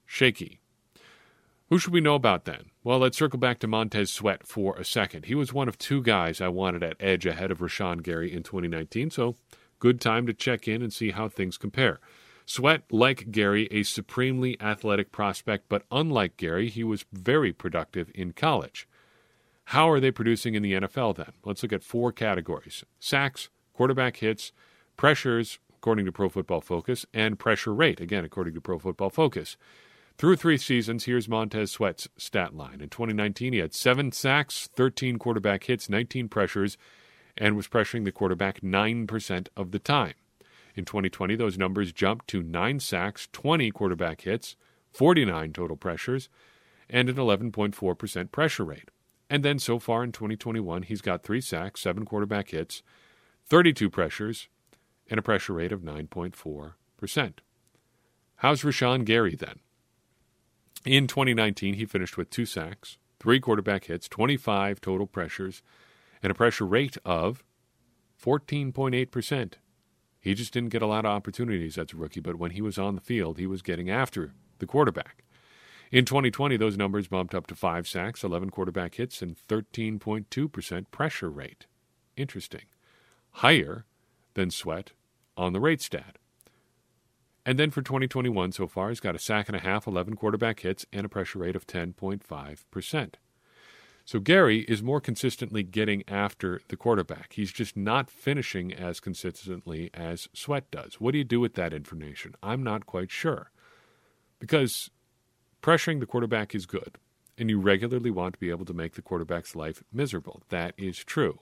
shaky. 0.06 0.60
Who 1.68 1.78
should 1.78 1.92
we 1.92 2.00
know 2.00 2.14
about 2.14 2.44
then? 2.44 2.66
Well, 2.84 3.00
let's 3.00 3.18
circle 3.18 3.38
back 3.38 3.58
to 3.60 3.66
Montez 3.66 4.10
Sweat 4.10 4.46
for 4.46 4.76
a 4.76 4.84
second. 4.84 5.24
He 5.24 5.34
was 5.34 5.52
one 5.52 5.68
of 5.68 5.76
two 5.76 6.02
guys 6.02 6.40
I 6.40 6.48
wanted 6.48 6.84
at 6.84 6.96
edge 7.00 7.26
ahead 7.26 7.50
of 7.50 7.58
Rashan 7.58 8.02
Gary 8.04 8.32
in 8.32 8.44
2019, 8.44 9.10
so 9.10 9.34
good 9.80 10.00
time 10.00 10.26
to 10.26 10.32
check 10.32 10.68
in 10.68 10.80
and 10.80 10.92
see 10.92 11.10
how 11.10 11.28
things 11.28 11.58
compare. 11.58 11.98
Sweat, 12.50 12.82
like 12.90 13.30
Gary, 13.30 13.68
a 13.70 13.84
supremely 13.84 14.60
athletic 14.60 15.12
prospect, 15.12 15.66
but 15.68 15.84
unlike 15.92 16.36
Gary, 16.36 16.68
he 16.68 16.82
was 16.82 17.04
very 17.12 17.52
productive 17.52 18.10
in 18.12 18.32
college. 18.32 18.88
How 19.66 19.88
are 19.88 20.00
they 20.00 20.10
producing 20.10 20.56
in 20.56 20.62
the 20.64 20.72
NFL 20.72 21.14
then? 21.14 21.30
Let's 21.44 21.62
look 21.62 21.72
at 21.72 21.84
four 21.84 22.10
categories 22.10 22.82
sacks, 22.98 23.50
quarterback 23.72 24.16
hits, 24.16 24.50
pressures, 24.96 25.60
according 25.76 26.06
to 26.06 26.12
Pro 26.12 26.28
Football 26.28 26.60
Focus, 26.60 27.06
and 27.14 27.38
pressure 27.38 27.72
rate, 27.72 28.00
again, 28.00 28.24
according 28.24 28.54
to 28.54 28.60
Pro 28.60 28.80
Football 28.80 29.10
Focus. 29.10 29.56
Through 30.18 30.34
three 30.34 30.58
seasons, 30.58 31.04
here's 31.04 31.28
Montez 31.28 31.70
Sweat's 31.70 32.08
stat 32.16 32.52
line. 32.52 32.80
In 32.80 32.88
2019, 32.88 33.52
he 33.52 33.60
had 33.60 33.74
seven 33.74 34.10
sacks, 34.10 34.68
13 34.74 35.20
quarterback 35.20 35.62
hits, 35.62 35.88
19 35.88 36.28
pressures, 36.28 36.76
and 37.38 37.54
was 37.54 37.68
pressuring 37.68 38.04
the 38.04 38.10
quarterback 38.10 38.60
9% 38.60 39.46
of 39.56 39.70
the 39.70 39.78
time. 39.78 40.14
In 40.74 40.84
2020, 40.84 41.36
those 41.36 41.58
numbers 41.58 41.92
jumped 41.92 42.28
to 42.28 42.42
9 42.42 42.80
sacks, 42.80 43.28
20 43.32 43.70
quarterback 43.70 44.22
hits, 44.22 44.56
49 44.92 45.52
total 45.52 45.76
pressures, 45.76 46.28
and 46.88 47.08
an 47.08 47.16
11.4% 47.16 48.32
pressure 48.32 48.64
rate. 48.64 48.90
And 49.28 49.44
then 49.44 49.58
so 49.58 49.78
far 49.78 50.02
in 50.02 50.12
2021, 50.12 50.82
he's 50.82 51.00
got 51.00 51.22
3 51.22 51.40
sacks, 51.40 51.80
7 51.82 52.04
quarterback 52.04 52.50
hits, 52.50 52.82
32 53.46 53.90
pressures, 53.90 54.48
and 55.08 55.18
a 55.18 55.22
pressure 55.22 55.52
rate 55.52 55.72
of 55.72 55.82
9.4%. 55.82 57.32
How's 58.36 58.62
Rashan 58.62 59.04
Gary 59.04 59.34
then? 59.34 59.60
In 60.84 61.06
2019, 61.06 61.74
he 61.74 61.84
finished 61.84 62.16
with 62.16 62.30
2 62.30 62.46
sacks, 62.46 62.98
3 63.20 63.38
quarterback 63.38 63.84
hits, 63.84 64.08
25 64.08 64.80
total 64.80 65.06
pressures, 65.06 65.62
and 66.22 66.30
a 66.30 66.34
pressure 66.34 66.66
rate 66.66 66.96
of 67.04 67.44
14.8%. 68.22 69.54
He 70.20 70.34
just 70.34 70.52
didn't 70.52 70.68
get 70.68 70.82
a 70.82 70.86
lot 70.86 71.06
of 71.06 71.10
opportunities 71.10 71.78
as 71.78 71.92
a 71.92 71.96
rookie, 71.96 72.20
but 72.20 72.36
when 72.36 72.50
he 72.50 72.60
was 72.60 72.78
on 72.78 72.94
the 72.94 73.00
field, 73.00 73.38
he 73.38 73.46
was 73.46 73.62
getting 73.62 73.88
after 73.90 74.34
the 74.58 74.66
quarterback. 74.66 75.24
In 75.90 76.04
2020, 76.04 76.56
those 76.56 76.76
numbers 76.76 77.08
bumped 77.08 77.34
up 77.34 77.46
to 77.48 77.54
five 77.54 77.88
sacks, 77.88 78.22
11 78.22 78.50
quarterback 78.50 78.94
hits, 78.94 79.22
and 79.22 79.36
13.2% 79.48 80.90
pressure 80.90 81.30
rate. 81.30 81.66
Interesting. 82.16 82.66
Higher 83.32 83.86
than 84.34 84.50
Sweat 84.50 84.92
on 85.36 85.52
the 85.52 85.60
rate 85.60 85.80
stat. 85.80 86.18
And 87.44 87.58
then 87.58 87.70
for 87.70 87.82
2021 87.82 88.52
so 88.52 88.68
far, 88.68 88.90
he's 88.90 89.00
got 89.00 89.16
a 89.16 89.18
sack 89.18 89.48
and 89.48 89.56
a 89.56 89.60
half, 89.60 89.86
11 89.86 90.14
quarterback 90.14 90.60
hits, 90.60 90.84
and 90.92 91.06
a 91.06 91.08
pressure 91.08 91.38
rate 91.38 91.56
of 91.56 91.66
10.5%. 91.66 93.14
So 94.10 94.18
Gary 94.18 94.62
is 94.62 94.82
more 94.82 95.00
consistently 95.00 95.62
getting 95.62 96.02
after 96.08 96.60
the 96.66 96.76
quarterback. 96.76 97.34
He's 97.34 97.52
just 97.52 97.76
not 97.76 98.10
finishing 98.10 98.74
as 98.74 98.98
consistently 98.98 99.88
as 99.94 100.28
Sweat 100.32 100.68
does. 100.72 100.94
What 100.94 101.12
do 101.12 101.18
you 101.18 101.22
do 101.22 101.38
with 101.38 101.54
that 101.54 101.72
information? 101.72 102.34
I'm 102.42 102.64
not 102.64 102.86
quite 102.86 103.12
sure. 103.12 103.52
Because 104.40 104.90
pressuring 105.62 106.00
the 106.00 106.06
quarterback 106.06 106.56
is 106.56 106.66
good, 106.66 106.98
and 107.38 107.48
you 107.48 107.60
regularly 107.60 108.10
want 108.10 108.34
to 108.34 108.40
be 108.40 108.50
able 108.50 108.64
to 108.64 108.74
make 108.74 108.94
the 108.94 109.00
quarterback's 109.00 109.54
life 109.54 109.84
miserable. 109.92 110.42
That 110.48 110.74
is 110.76 111.04
true. 111.04 111.38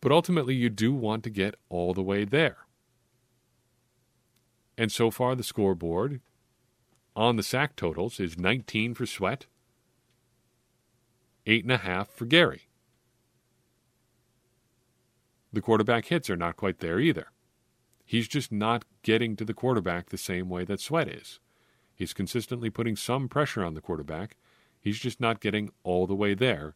But 0.00 0.12
ultimately, 0.12 0.54
you 0.54 0.70
do 0.70 0.94
want 0.94 1.24
to 1.24 1.30
get 1.30 1.56
all 1.68 1.92
the 1.92 2.04
way 2.04 2.24
there. 2.24 2.58
And 4.78 4.92
so 4.92 5.10
far, 5.10 5.34
the 5.34 5.42
scoreboard 5.42 6.20
on 7.16 7.34
the 7.34 7.42
sack 7.42 7.74
totals 7.74 8.20
is 8.20 8.38
19 8.38 8.94
for 8.94 9.06
Sweat, 9.06 9.46
eight 11.50 11.64
and 11.64 11.72
a 11.72 11.78
half 11.78 12.08
for 12.08 12.26
Gary. 12.26 12.68
The 15.52 15.60
quarterback 15.60 16.06
hits 16.06 16.30
are 16.30 16.36
not 16.36 16.56
quite 16.56 16.78
there 16.78 17.00
either. 17.00 17.26
He's 18.04 18.28
just 18.28 18.52
not 18.52 18.84
getting 19.02 19.34
to 19.36 19.44
the 19.44 19.54
quarterback 19.54 20.10
the 20.10 20.18
same 20.18 20.48
way 20.48 20.64
that 20.64 20.80
Sweat 20.80 21.08
is. 21.08 21.40
He's 21.92 22.12
consistently 22.12 22.70
putting 22.70 22.94
some 22.94 23.28
pressure 23.28 23.64
on 23.64 23.74
the 23.74 23.80
quarterback. 23.80 24.36
He's 24.80 24.98
just 24.98 25.20
not 25.20 25.40
getting 25.40 25.70
all 25.82 26.06
the 26.06 26.14
way 26.14 26.34
there 26.34 26.74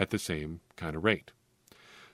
at 0.00 0.10
the 0.10 0.18
same 0.18 0.60
kind 0.76 0.96
of 0.96 1.04
rate. 1.04 1.32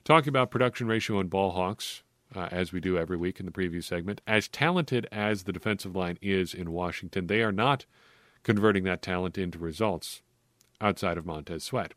Talking 0.05 0.29
about 0.29 0.51
production 0.51 0.89
ratio 0.89 1.21
and 1.21 1.31
ball 1.31 1.53
hawks, 1.53 2.03
uh, 2.35 2.49
as 2.51 2.73
we 2.73 2.81
do 2.81 2.99
every 2.99 3.17
week 3.17 3.39
in 3.39 3.47
the 3.47 3.53
preview 3.53 3.83
segment, 3.83 4.21
as 4.27 4.49
talented 4.49 5.07
as 5.13 5.45
the 5.45 5.53
defensive 5.53 5.95
line 5.95 6.19
is 6.21 6.53
in 6.53 6.73
Washington, 6.73 7.29
they 7.29 7.43
are 7.43 7.53
not 7.53 7.87
converting 8.43 8.83
that 8.85 9.03
talent 9.03 9.39
into 9.39 9.59
results 9.59 10.21
outside 10.83 11.17
of 11.17 11.25
Montez 11.25 11.65
Sweat. 11.65 11.95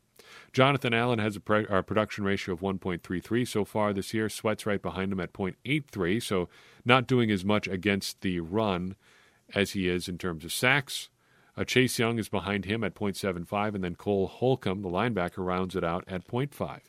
Jonathan 0.53 0.93
Allen 0.93 1.19
has 1.19 1.37
a, 1.37 1.53
a, 1.69 1.83
production 1.83 2.23
ratio 2.23 2.53
of 2.53 2.61
1.33 2.61 3.47
so 3.47 3.65
far 3.65 3.93
this 3.93 4.13
year. 4.13 4.29
Sweat's 4.29 4.65
right 4.65 4.81
behind 4.81 5.11
him 5.11 5.19
at 5.19 5.33
0.83, 5.33 6.21
so 6.21 6.49
not 6.83 7.07
doing 7.07 7.29
as 7.31 7.43
much 7.43 7.67
against 7.67 8.21
the 8.21 8.39
run 8.39 8.95
as 9.53 9.71
he 9.71 9.87
is 9.87 10.07
in 10.07 10.17
terms 10.17 10.43
of 10.45 10.53
sacks. 10.53 11.09
Uh, 11.57 11.63
Chase 11.63 11.97
Young 11.99 12.19
is 12.19 12.29
behind 12.29 12.65
him 12.65 12.83
at 12.83 12.95
0.75, 12.95 13.75
and 13.75 13.83
then 13.83 13.95
Cole 13.95 14.27
Holcomb, 14.27 14.81
the 14.81 14.89
linebacker, 14.89 15.45
rounds 15.45 15.75
it 15.75 15.83
out 15.83 16.03
at 16.07 16.27
0.5. 16.27 16.81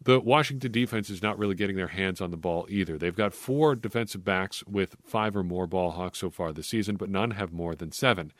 The 0.00 0.20
Washington 0.20 0.70
defense 0.70 1.10
is 1.10 1.22
not 1.22 1.38
really 1.38 1.54
getting 1.56 1.76
their 1.76 1.88
hands 1.88 2.20
on 2.20 2.30
the 2.30 2.36
ball 2.36 2.66
either. 2.68 2.96
They've 2.96 3.14
got 3.14 3.34
four 3.34 3.74
defensive 3.74 4.24
backs 4.24 4.62
with 4.64 4.96
five 5.04 5.36
or 5.36 5.42
more 5.42 5.66
ball 5.66 5.90
hawks 5.90 6.18
so 6.18 6.30
far 6.30 6.52
this 6.52 6.68
season, 6.68 6.96
but 6.96 7.10
none 7.10 7.32
have 7.32 7.52
more 7.52 7.74
than 7.74 7.90
seven. 7.90 8.32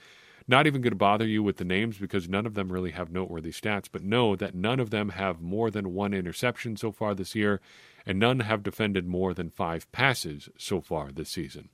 Not 0.50 0.66
even 0.66 0.80
going 0.80 0.92
to 0.92 0.96
bother 0.96 1.26
you 1.26 1.42
with 1.42 1.58
the 1.58 1.64
names 1.64 1.98
because 1.98 2.26
none 2.26 2.46
of 2.46 2.54
them 2.54 2.72
really 2.72 2.92
have 2.92 3.12
noteworthy 3.12 3.52
stats, 3.52 3.86
but 3.92 4.02
know 4.02 4.34
that 4.34 4.54
none 4.54 4.80
of 4.80 4.88
them 4.88 5.10
have 5.10 5.42
more 5.42 5.70
than 5.70 5.92
one 5.92 6.14
interception 6.14 6.78
so 6.78 6.90
far 6.90 7.14
this 7.14 7.34
year, 7.34 7.60
and 8.06 8.18
none 8.18 8.40
have 8.40 8.62
defended 8.62 9.06
more 9.06 9.34
than 9.34 9.50
five 9.50 9.90
passes 9.92 10.48
so 10.56 10.80
far 10.80 11.12
this 11.12 11.28
season. 11.28 11.68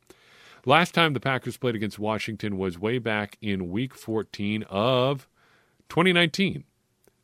Last 0.67 0.93
time 0.93 1.13
the 1.13 1.21
Packers 1.21 1.57
played 1.57 1.77
against 1.77 2.01
Washington 2.01 2.59
was 2.59 2.77
way 2.77 2.99
back 2.99 3.39
in 3.41 3.71
week 3.71 3.95
14 3.95 4.65
of 4.65 5.29
2019. 5.89 6.65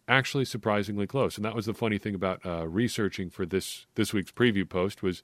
Actually, 0.07 0.45
surprisingly 0.45 1.07
close. 1.07 1.37
And 1.37 1.45
that 1.45 1.55
was 1.55 1.67
the 1.67 1.75
funny 1.75 1.99
thing 1.99 2.15
about 2.15 2.45
uh, 2.45 2.69
researching 2.69 3.29
for 3.29 3.45
this, 3.45 3.87
this 3.97 4.13
week's 4.13 4.33
preview 4.33 4.69
post 4.69 5.03
was 5.03 5.23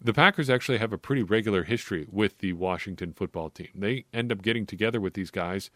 the 0.00 0.12
Packers 0.12 0.48
actually 0.48 0.78
have 0.78 0.92
a 0.92 0.98
pretty 0.98 1.22
regular 1.22 1.64
history 1.64 2.06
with 2.10 2.38
the 2.38 2.52
Washington 2.52 3.12
football 3.12 3.50
team. 3.50 3.70
They 3.74 4.04
end 4.12 4.30
up 4.30 4.42
getting 4.42 4.66
together 4.66 5.00
with 5.00 5.14
these 5.14 5.30
guys 5.30 5.70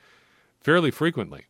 fairly 0.60 0.90
frequently. 0.90 1.46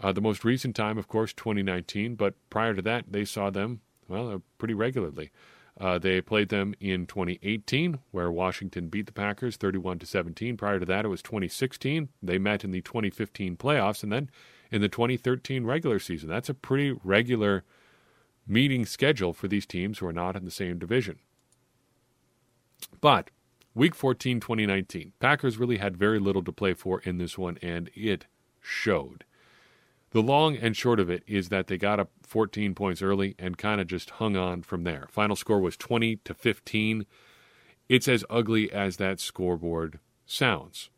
Uh, 0.00 0.12
the 0.12 0.20
most 0.20 0.44
recent 0.44 0.76
time, 0.76 0.98
of 0.98 1.08
course, 1.08 1.32
2019, 1.32 2.14
but 2.14 2.34
prior 2.50 2.74
to 2.74 2.82
that, 2.82 3.06
they 3.10 3.24
saw 3.24 3.50
them, 3.50 3.80
well, 4.06 4.30
uh, 4.30 4.38
pretty 4.58 4.74
regularly. 4.74 5.30
Uh, 5.80 5.98
they 5.98 6.20
played 6.20 6.48
them 6.48 6.74
in 6.80 7.06
2018, 7.06 7.98
where 8.10 8.30
Washington 8.30 8.88
beat 8.88 9.06
the 9.06 9.12
Packers 9.12 9.56
31 9.56 10.00
to 10.00 10.06
17. 10.06 10.56
Prior 10.56 10.80
to 10.80 10.86
that, 10.86 11.04
it 11.04 11.08
was 11.08 11.22
2016. 11.22 12.08
They 12.22 12.38
met 12.38 12.64
in 12.64 12.70
the 12.70 12.80
2015 12.80 13.56
playoffs, 13.56 14.02
and 14.02 14.12
then 14.12 14.30
in 14.70 14.80
the 14.80 14.88
2013 14.88 15.64
regular 15.64 15.98
season. 15.98 16.28
That's 16.28 16.48
a 16.48 16.54
pretty 16.54 16.98
regular 17.04 17.64
meeting 18.46 18.86
schedule 18.86 19.32
for 19.32 19.48
these 19.48 19.66
teams 19.66 19.98
who 19.98 20.06
are 20.06 20.12
not 20.12 20.36
in 20.36 20.44
the 20.44 20.50
same 20.50 20.78
division. 20.78 21.18
But 23.00 23.30
Week 23.74 23.94
14, 23.94 24.40
2019, 24.40 25.12
Packers 25.20 25.56
really 25.56 25.76
had 25.78 25.96
very 25.96 26.18
little 26.18 26.42
to 26.42 26.50
play 26.50 26.74
for 26.74 27.00
in 27.02 27.18
this 27.18 27.38
one, 27.38 27.58
and 27.62 27.90
it 27.94 28.26
showed. 28.60 29.24
The 30.10 30.22
long 30.22 30.56
and 30.56 30.76
short 30.76 30.98
of 30.98 31.08
it 31.08 31.22
is 31.26 31.48
that 31.50 31.66
they 31.66 31.76
got 31.76 32.00
up 32.00 32.10
14 32.22 32.74
points 32.74 33.02
early 33.02 33.34
and 33.38 33.58
kind 33.58 33.80
of 33.80 33.86
just 33.86 34.10
hung 34.10 34.36
on 34.36 34.62
from 34.62 34.84
there. 34.84 35.06
Final 35.10 35.36
score 35.36 35.60
was 35.60 35.76
20 35.76 36.16
to 36.16 36.34
15. 36.34 37.06
It's 37.88 38.08
as 38.08 38.24
ugly 38.28 38.72
as 38.72 38.96
that 38.96 39.20
scoreboard 39.20 40.00
sounds. 40.26 40.90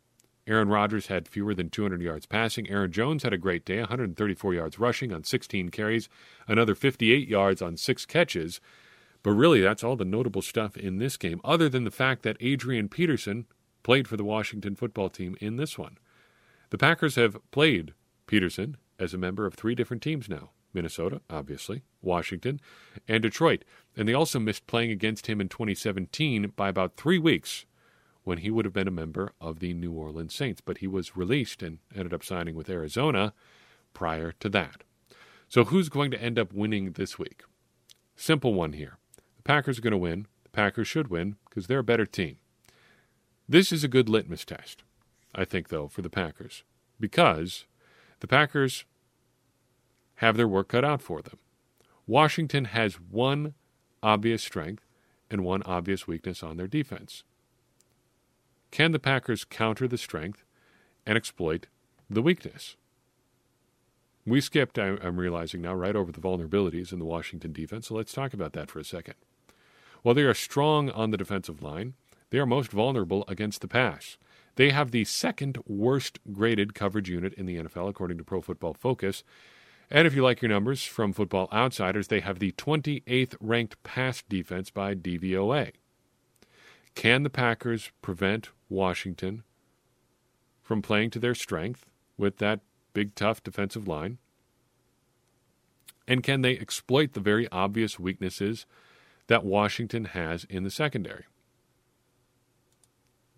Aaron 0.47 0.69
Rodgers 0.69 1.09
had 1.09 1.29
fewer 1.29 1.55
than 1.55 1.71
200 1.71 2.01
yards 2.01 2.25
passing. 2.25 2.69
Aaron 2.71 2.91
Jones 2.91 3.25
had 3.25 3.33
a 3.33 3.39
great 3.39 3.65
day, 3.65 3.81
134 3.81 4.55
yards 4.55 4.79
rushing 4.79 5.13
on 5.13 5.23
16 5.23 5.69
carries, 5.69 6.09
another 6.49 6.75
58 6.75 7.29
yards 7.29 7.61
on 7.61 7.77
six 7.77 8.07
catches. 8.07 8.61
But 9.23 9.33
really, 9.33 9.61
that's 9.61 9.85
all 9.85 9.97
the 9.97 10.05
notable 10.05 10.43
stuff 10.43 10.77
in 10.77 10.99
this 10.99 11.17
game, 11.17 11.41
other 11.45 11.69
than 11.69 11.85
the 11.85 11.91
fact 11.91 12.23
that 12.23 12.37
Adrian 12.41 12.89
Peterson 12.89 13.47
played 13.83 14.09
for 14.09 14.17
the 14.17 14.25
Washington 14.25 14.75
football 14.75 15.09
team 15.09 15.37
in 15.41 15.57
this 15.57 15.77
one. 15.77 15.99
The 16.71 16.79
Packers 16.79 17.17
have 17.17 17.39
played 17.51 17.95
Peterson 18.27 18.77
as 18.99 19.13
a 19.13 19.19
member 19.19 19.47
of 19.47 19.55
three 19.55 19.75
different 19.75 20.03
teams 20.03 20.29
now 20.29 20.51
Minnesota, 20.73 21.21
obviously, 21.29 21.83
Washington, 22.01 22.61
and 23.09 23.23
Detroit. 23.23 23.65
And 23.97 24.09
they 24.09 24.15
also 24.15 24.39
missed 24.39 24.69
playing 24.69 24.93
against 24.93 25.27
him 25.27 25.41
in 25.41 25.49
2017 25.49 26.53
by 26.55 26.69
about 26.69 26.97
three 26.97 27.19
weeks 27.19 27.67
when 28.23 28.39
he 28.39 28.51
would 28.51 28.65
have 28.65 28.75
been 28.75 28.87
a 28.87 28.93
member 28.93 29.33
of 29.41 29.59
the 29.59 29.75
New 29.75 29.93
Orleans 29.93 30.35
Saints. 30.35 30.61
But 30.61 30.79
he 30.79 30.87
was 30.87 31.17
released 31.17 31.63
and 31.63 31.79
ended 31.95 32.15
up 32.15 32.23
signing 32.23 32.55
with 32.55 32.71
Arizona 32.71 33.33
prior 33.95 34.33
to 34.39 34.49
that. 34.51 34.85
So 35.49 35.65
who's 35.65 35.89
going 35.89 36.13
to 36.13 36.23
end 36.23 36.39
up 36.39 36.53
winning 36.53 36.93
this 36.93 37.19
week? 37.19 37.43
Simple 38.15 38.55
one 38.55 38.75
here. 38.75 39.00
The 39.41 39.45
Packers 39.45 39.79
are 39.79 39.83
going 39.83 39.93
to 39.93 39.97
win. 39.97 40.27
The 40.45 40.51
Packers 40.51 40.87
should 40.87 41.09
win 41.09 41.37
because 41.49 41.67
they're 41.67 41.79
a 41.79 41.83
better 41.83 42.05
team. 42.05 42.37
This 43.49 43.73
is 43.73 43.83
a 43.83 43.89
good 43.89 44.07
litmus 44.07 44.45
test, 44.45 44.83
I 45.35 45.47
think, 45.47 45.71
though, 45.71 45.89
for 45.89 46.03
the 46.03 46.11
Packers 46.11 46.63
because 47.01 47.65
the 48.21 48.29
Packers 48.29 48.85
have 50.17 50.37
their 50.37 50.47
work 50.47 50.69
cut 50.69 50.85
out 50.85 51.01
for 51.01 51.23
them. 51.23 51.39
Washington 52.07 52.67
has 52.67 53.01
one 53.01 53.55
obvious 54.03 54.43
strength 54.43 54.85
and 55.31 55.43
one 55.43 55.63
obvious 55.63 56.07
weakness 56.07 56.43
on 56.43 56.59
their 56.59 56.67
defense. 56.67 57.25
Can 58.71 58.93
the 58.93 58.99
Packers 58.99 59.45
counter 59.45 59.89
the 59.89 59.97
strength 59.97 60.45
and 61.07 61.17
exploit 61.17 61.67
the 62.11 62.21
weakness? 62.21 62.77
We 64.27 64.43
skipped, 64.43 64.79
I'm 64.79 65.19
realizing 65.19 65.63
now, 65.63 65.73
right 65.73 65.97
over 65.97 66.13
the 66.13 66.21
vulnerabilities 66.21 66.93
in 66.93 66.99
the 66.99 67.07
Washington 67.07 67.55
defense, 67.55 67.89
so 67.89 67.95
let's 67.95 68.13
talk 68.13 68.35
about 68.35 68.53
that 68.53 68.71
for 68.71 68.79
a 68.79 68.85
second. 68.85 69.15
While 70.03 70.15
they 70.15 70.23
are 70.23 70.35
strong 70.35 70.91
on 70.91 71.11
the 71.11 71.17
defensive 71.17 71.63
line, 71.63 71.95
they 72.31 72.39
are 72.39 72.47
most 72.47 72.71
vulnerable 72.71 73.25
against 73.29 73.61
the 73.61 73.69
pass. 73.69 74.17
They 74.57 74.71
have 74.71 74.91
the 74.91 75.05
second 75.05 75.59
worst 75.67 76.19
graded 76.33 76.75
coverage 76.75 77.09
unit 77.09 77.35
in 77.35 77.47
the 77.47 77.57
NFL, 77.57 77.89
according 77.89 78.19
to 78.19 78.25
Pro 78.25 78.41
Football 78.41 78.75
Focus. 78.75 79.25
And 79.91 80.07
if 80.07 80.15
you 80.15 80.23
like 80.23 80.43
your 80.43 80.51
numbers 80.51 80.85
from 80.85 81.13
Football 81.13 81.49
Outsiders, 81.53 82.09
they 82.09 82.21
have 82.21 82.39
the 82.39 82.53
28th 82.53 83.35
ranked 83.41 83.83
pass 83.83 84.23
defense 84.23 84.71
by 84.71 84.95
DVOA. 84.95 85.73
Can 86.95 87.23
the 87.23 87.31
Packers 87.31 87.91
prevent 88.03 88.51
Washington 88.69 89.43
from 90.63 90.83
playing 90.83 91.11
to 91.11 91.19
their 91.19 91.35
strength 91.35 91.87
with 92.17 92.39
that 92.39 92.61
big, 92.93 93.15
tough 93.15 93.43
defensive 93.43 93.89
line? 93.89 94.19
And 96.07 96.23
can 96.23 96.43
they 96.43 96.59
exploit 96.59 97.13
the 97.13 97.21
very 97.21 97.49
obvious 97.51 97.99
weaknesses 97.99 98.67
that 99.31 99.45
Washington 99.45 100.07
has 100.07 100.43
in 100.51 100.65
the 100.65 100.71
secondary? 100.73 101.25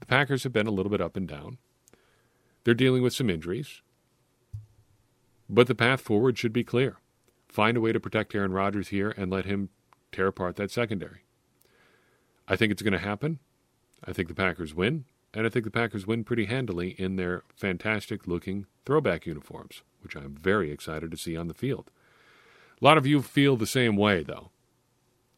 The 0.00 0.06
Packers 0.06 0.42
have 0.42 0.52
been 0.52 0.66
a 0.66 0.70
little 0.70 0.88
bit 0.88 1.02
up 1.02 1.18
and 1.18 1.28
down. 1.28 1.58
They're 2.64 2.72
dealing 2.72 3.02
with 3.02 3.12
some 3.12 3.28
injuries. 3.28 3.82
But 5.50 5.66
the 5.66 5.74
path 5.74 6.00
forward 6.00 6.38
should 6.38 6.54
be 6.54 6.64
clear. 6.64 6.96
Find 7.46 7.76
a 7.76 7.80
way 7.82 7.92
to 7.92 8.00
protect 8.00 8.34
Aaron 8.34 8.54
Rodgers 8.54 8.88
here 8.88 9.12
and 9.18 9.30
let 9.30 9.44
him 9.44 9.68
tear 10.12 10.28
apart 10.28 10.56
that 10.56 10.70
secondary. 10.70 11.24
I 12.48 12.56
think 12.56 12.72
it's 12.72 12.80
going 12.80 12.94
to 12.94 12.98
happen. 12.98 13.38
I 14.02 14.14
think 14.14 14.28
the 14.28 14.34
Packers 14.34 14.74
win, 14.74 15.04
and 15.34 15.46
I 15.46 15.50
think 15.50 15.66
the 15.66 15.70
Packers 15.70 16.06
win 16.06 16.24
pretty 16.24 16.46
handily 16.46 16.92
in 16.98 17.16
their 17.16 17.42
fantastic 17.54 18.26
looking 18.26 18.64
throwback 18.86 19.26
uniforms, 19.26 19.82
which 20.02 20.16
I'm 20.16 20.36
very 20.36 20.70
excited 20.70 21.10
to 21.10 21.18
see 21.18 21.36
on 21.36 21.48
the 21.48 21.54
field. 21.54 21.90
A 22.80 22.84
lot 22.84 22.96
of 22.96 23.06
you 23.06 23.20
feel 23.20 23.58
the 23.58 23.66
same 23.66 23.94
way, 23.94 24.22
though. 24.22 24.52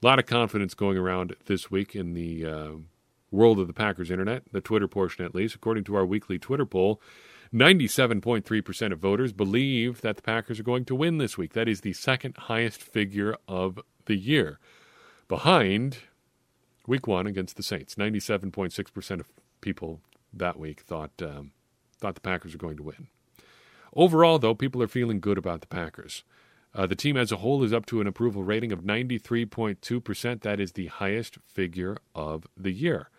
A 0.04 0.06
lot 0.06 0.18
of 0.18 0.26
confidence 0.26 0.74
going 0.74 0.98
around 0.98 1.34
this 1.46 1.70
week 1.70 1.96
in 1.96 2.12
the 2.12 2.44
uh, 2.44 2.70
world 3.30 3.58
of 3.58 3.66
the 3.66 3.72
Packers 3.72 4.10
internet, 4.10 4.42
the 4.52 4.60
Twitter 4.60 4.86
portion 4.86 5.24
at 5.24 5.34
least. 5.34 5.54
According 5.54 5.84
to 5.84 5.94
our 5.94 6.04
weekly 6.04 6.38
Twitter 6.38 6.66
poll, 6.66 7.00
97.3% 7.54 8.92
of 8.92 8.98
voters 8.98 9.32
believe 9.32 10.02
that 10.02 10.16
the 10.16 10.22
Packers 10.22 10.60
are 10.60 10.62
going 10.62 10.84
to 10.84 10.94
win 10.94 11.16
this 11.16 11.38
week. 11.38 11.54
That 11.54 11.70
is 11.70 11.80
the 11.80 11.94
second 11.94 12.36
highest 12.36 12.82
figure 12.82 13.34
of 13.48 13.80
the 14.04 14.16
year. 14.16 14.58
Behind 15.26 15.96
week 16.86 17.06
one 17.06 17.26
against 17.26 17.56
the 17.56 17.62
Saints, 17.62 17.94
97.6% 17.94 19.20
of 19.20 19.32
people 19.62 20.02
that 20.34 20.58
week 20.58 20.82
thought, 20.82 21.12
um, 21.22 21.52
thought 21.98 22.14
the 22.14 22.20
Packers 22.20 22.52
were 22.52 22.58
going 22.58 22.76
to 22.76 22.82
win. 22.82 23.06
Overall, 23.96 24.38
though, 24.38 24.54
people 24.54 24.82
are 24.82 24.86
feeling 24.86 25.18
good 25.18 25.38
about 25.38 25.62
the 25.62 25.66
Packers. 25.66 26.24
Uh, 26.74 26.86
the 26.86 26.96
team 26.96 27.16
as 27.16 27.30
a 27.30 27.36
whole 27.36 27.62
is 27.62 27.72
up 27.72 27.86
to 27.86 28.00
an 28.00 28.06
approval 28.06 28.42
rating 28.42 28.72
of 28.72 28.82
93.2%. 28.82 30.40
That 30.40 30.58
is 30.58 30.72
the 30.72 30.86
highest 30.86 31.38
figure 31.46 31.96
of 32.14 32.46
the 32.56 32.72
year. 32.72 33.10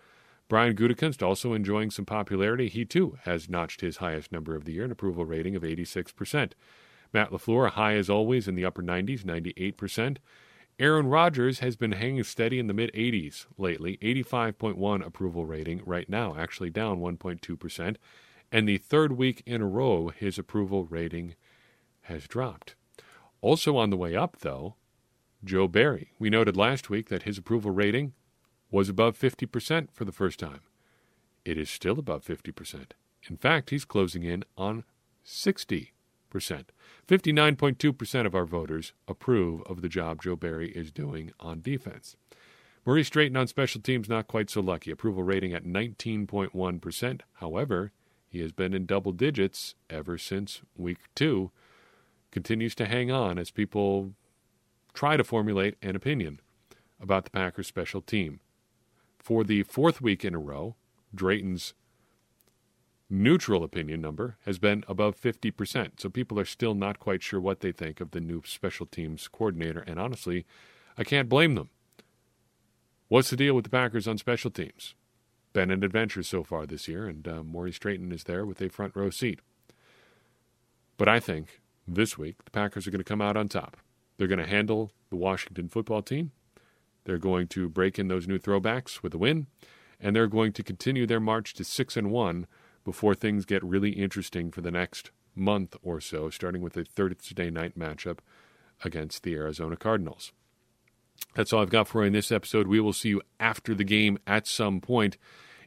Brian 0.48 0.76
Gutekunst 0.76 1.22
also 1.22 1.54
enjoying 1.54 1.90
some 1.90 2.04
popularity. 2.04 2.68
He 2.68 2.84
too 2.84 3.18
has 3.24 3.48
notched 3.48 3.80
his 3.80 3.96
highest 3.96 4.30
number 4.30 4.54
of 4.54 4.64
the 4.64 4.72
year, 4.72 4.84
an 4.84 4.92
approval 4.92 5.24
rating 5.24 5.56
of 5.56 5.62
86%. 5.62 6.52
Matt 7.12 7.30
LaFleur, 7.30 7.70
high 7.70 7.94
as 7.94 8.10
always 8.10 8.46
in 8.46 8.54
the 8.54 8.64
upper 8.64 8.82
90s, 8.82 9.24
98%. 9.24 10.18
Aaron 10.78 11.06
Rodgers 11.06 11.60
has 11.60 11.74
been 11.74 11.92
hanging 11.92 12.22
steady 12.22 12.58
in 12.58 12.66
the 12.66 12.74
mid 12.74 12.92
80s 12.92 13.46
lately, 13.56 13.96
85.1 14.02 15.04
approval 15.04 15.46
rating 15.46 15.80
right 15.86 16.08
now, 16.08 16.36
actually 16.36 16.68
down 16.68 17.00
1.2%. 17.00 17.96
And 18.52 18.68
the 18.68 18.76
third 18.76 19.12
week 19.12 19.42
in 19.46 19.62
a 19.62 19.66
row, 19.66 20.08
his 20.08 20.38
approval 20.38 20.84
rating 20.84 21.34
has 22.02 22.28
dropped. 22.28 22.74
Also 23.40 23.76
on 23.76 23.90
the 23.90 23.96
way 23.96 24.16
up, 24.16 24.38
though, 24.40 24.76
Joe 25.44 25.68
Barry. 25.68 26.12
We 26.18 26.30
noted 26.30 26.56
last 26.56 26.90
week 26.90 27.08
that 27.08 27.22
his 27.22 27.38
approval 27.38 27.70
rating 27.70 28.14
was 28.70 28.88
above 28.88 29.18
50% 29.18 29.88
for 29.92 30.04
the 30.04 30.12
first 30.12 30.38
time. 30.40 30.60
It 31.44 31.56
is 31.56 31.70
still 31.70 31.98
above 31.98 32.24
50%. 32.24 32.92
In 33.28 33.36
fact, 33.36 33.70
he's 33.70 33.84
closing 33.84 34.22
in 34.24 34.44
on 34.56 34.84
60%. 35.24 35.90
59.2% 36.34 38.26
of 38.26 38.34
our 38.34 38.44
voters 38.44 38.92
approve 39.06 39.62
of 39.62 39.80
the 39.80 39.88
job 39.88 40.22
Joe 40.22 40.36
Barry 40.36 40.70
is 40.70 40.90
doing 40.90 41.32
on 41.38 41.62
defense. 41.62 42.16
Maurice 42.84 43.10
Drayton 43.10 43.36
on 43.36 43.46
special 43.46 43.80
teams, 43.80 44.08
not 44.08 44.28
quite 44.28 44.50
so 44.50 44.60
lucky. 44.60 44.90
Approval 44.90 45.22
rating 45.22 45.52
at 45.52 45.64
19.1%. 45.64 47.20
However, 47.34 47.92
He 48.28 48.40
has 48.40 48.52
been 48.52 48.74
in 48.74 48.86
double 48.86 49.12
digits 49.12 49.76
ever 49.88 50.18
since 50.18 50.60
week 50.76 50.98
two. 51.14 51.52
Continues 52.36 52.74
to 52.74 52.84
hang 52.84 53.10
on 53.10 53.38
as 53.38 53.50
people 53.50 54.12
try 54.92 55.16
to 55.16 55.24
formulate 55.24 55.74
an 55.80 55.96
opinion 55.96 56.38
about 57.00 57.24
the 57.24 57.30
Packers 57.30 57.66
special 57.66 58.02
team. 58.02 58.40
For 59.18 59.42
the 59.42 59.62
fourth 59.62 60.02
week 60.02 60.22
in 60.22 60.34
a 60.34 60.38
row, 60.38 60.76
Drayton's 61.14 61.72
neutral 63.08 63.64
opinion 63.64 64.02
number 64.02 64.36
has 64.44 64.58
been 64.58 64.84
above 64.86 65.18
50%. 65.18 65.92
So 65.98 66.10
people 66.10 66.38
are 66.38 66.44
still 66.44 66.74
not 66.74 66.98
quite 66.98 67.22
sure 67.22 67.40
what 67.40 67.60
they 67.60 67.72
think 67.72 68.02
of 68.02 68.10
the 68.10 68.20
new 68.20 68.42
special 68.44 68.84
teams 68.84 69.28
coordinator. 69.28 69.80
And 69.80 69.98
honestly, 69.98 70.44
I 70.98 71.04
can't 71.04 71.30
blame 71.30 71.54
them. 71.54 71.70
What's 73.08 73.30
the 73.30 73.36
deal 73.36 73.54
with 73.54 73.64
the 73.64 73.70
Packers 73.70 74.06
on 74.06 74.18
special 74.18 74.50
teams? 74.50 74.94
Been 75.54 75.70
an 75.70 75.82
adventure 75.82 76.22
so 76.22 76.42
far 76.42 76.66
this 76.66 76.86
year, 76.86 77.06
and 77.06 77.26
uh, 77.26 77.42
Drayton 77.80 78.12
is 78.12 78.24
there 78.24 78.44
with 78.44 78.60
a 78.60 78.68
front 78.68 78.94
row 78.94 79.08
seat. 79.08 79.40
But 80.98 81.08
I 81.08 81.18
think 81.18 81.62
this 81.86 82.18
week 82.18 82.44
the 82.44 82.50
Packers 82.50 82.86
are 82.86 82.90
going 82.90 83.00
to 83.00 83.04
come 83.04 83.22
out 83.22 83.36
on 83.36 83.48
top. 83.48 83.76
They're 84.16 84.28
going 84.28 84.38
to 84.38 84.46
handle 84.46 84.92
the 85.10 85.16
Washington 85.16 85.68
football 85.68 86.02
team. 86.02 86.32
They're 87.04 87.18
going 87.18 87.48
to 87.48 87.68
break 87.68 87.98
in 87.98 88.08
those 88.08 88.26
new 88.26 88.38
throwbacks 88.38 89.02
with 89.02 89.14
a 89.14 89.18
win, 89.18 89.46
and 90.00 90.14
they're 90.14 90.26
going 90.26 90.52
to 90.52 90.62
continue 90.62 91.06
their 91.06 91.20
march 91.20 91.54
to 91.54 91.64
six 91.64 91.96
and 91.96 92.10
one 92.10 92.46
before 92.84 93.14
things 93.14 93.44
get 93.44 93.62
really 93.62 93.90
interesting 93.90 94.50
for 94.50 94.60
the 94.60 94.70
next 94.70 95.10
month 95.34 95.76
or 95.82 96.00
so, 96.00 96.30
starting 96.30 96.62
with 96.62 96.76
a 96.76 96.84
Thursday 96.84 97.50
night 97.50 97.78
matchup 97.78 98.18
against 98.84 99.22
the 99.22 99.34
Arizona 99.34 99.76
Cardinals. 99.76 100.32
That's 101.34 101.52
all 101.52 101.62
I've 101.62 101.70
got 101.70 101.88
for 101.88 102.02
you 102.02 102.08
in 102.08 102.12
this 102.12 102.32
episode. 102.32 102.66
We 102.66 102.80
will 102.80 102.92
see 102.92 103.10
you 103.10 103.22
after 103.38 103.74
the 103.74 103.84
game 103.84 104.18
at 104.26 104.46
some 104.46 104.80
point. 104.80 105.16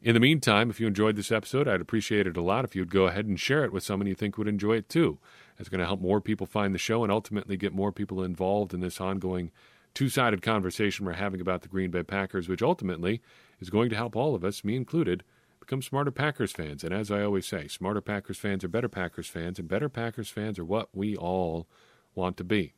In 0.01 0.13
the 0.13 0.19
meantime, 0.19 0.69
if 0.69 0.79
you 0.79 0.87
enjoyed 0.87 1.15
this 1.15 1.31
episode, 1.31 1.67
I'd 1.67 1.81
appreciate 1.81 2.25
it 2.25 2.37
a 2.37 2.41
lot 2.41 2.65
if 2.65 2.75
you'd 2.75 2.91
go 2.91 3.07
ahead 3.07 3.25
and 3.25 3.39
share 3.39 3.65
it 3.65 3.73
with 3.73 3.83
someone 3.83 4.07
you 4.07 4.15
think 4.15 4.37
would 4.37 4.47
enjoy 4.47 4.77
it 4.77 4.89
too. 4.89 5.19
It's 5.59 5.69
going 5.69 5.79
to 5.79 5.85
help 5.85 6.01
more 6.01 6.21
people 6.21 6.47
find 6.47 6.73
the 6.73 6.79
show 6.79 7.03
and 7.03 7.11
ultimately 7.11 7.57
get 7.57 7.73
more 7.73 7.91
people 7.91 8.23
involved 8.23 8.73
in 8.73 8.79
this 8.79 9.01
ongoing 9.01 9.51
two 9.93 10.09
sided 10.09 10.41
conversation 10.41 11.05
we're 11.05 11.13
having 11.13 11.41
about 11.41 11.61
the 11.61 11.67
Green 11.67 11.91
Bay 11.91 12.03
Packers, 12.03 12.47
which 12.47 12.61
ultimately 12.61 13.21
is 13.59 13.69
going 13.69 13.89
to 13.89 13.95
help 13.95 14.15
all 14.15 14.35
of 14.35 14.45
us, 14.45 14.63
me 14.63 14.75
included, 14.75 15.23
become 15.59 15.81
smarter 15.81 16.11
Packers 16.11 16.51
fans. 16.51 16.83
And 16.83 16.93
as 16.93 17.11
I 17.11 17.21
always 17.21 17.45
say, 17.45 17.67
smarter 17.67 18.01
Packers 18.01 18.37
fans 18.37 18.63
are 18.63 18.69
better 18.69 18.89
Packers 18.89 19.27
fans, 19.27 19.59
and 19.59 19.67
better 19.67 19.89
Packers 19.89 20.29
fans 20.29 20.57
are 20.57 20.65
what 20.65 20.89
we 20.95 21.15
all 21.15 21.67
want 22.15 22.37
to 22.37 22.43
be. 22.43 22.73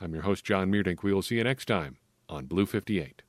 I'm 0.00 0.14
your 0.14 0.22
host, 0.22 0.44
John 0.44 0.70
Meerdink. 0.70 1.02
We 1.02 1.12
will 1.12 1.22
see 1.22 1.36
you 1.36 1.44
next 1.44 1.66
time 1.66 1.98
on 2.28 2.46
Blue 2.46 2.66
58. 2.66 3.22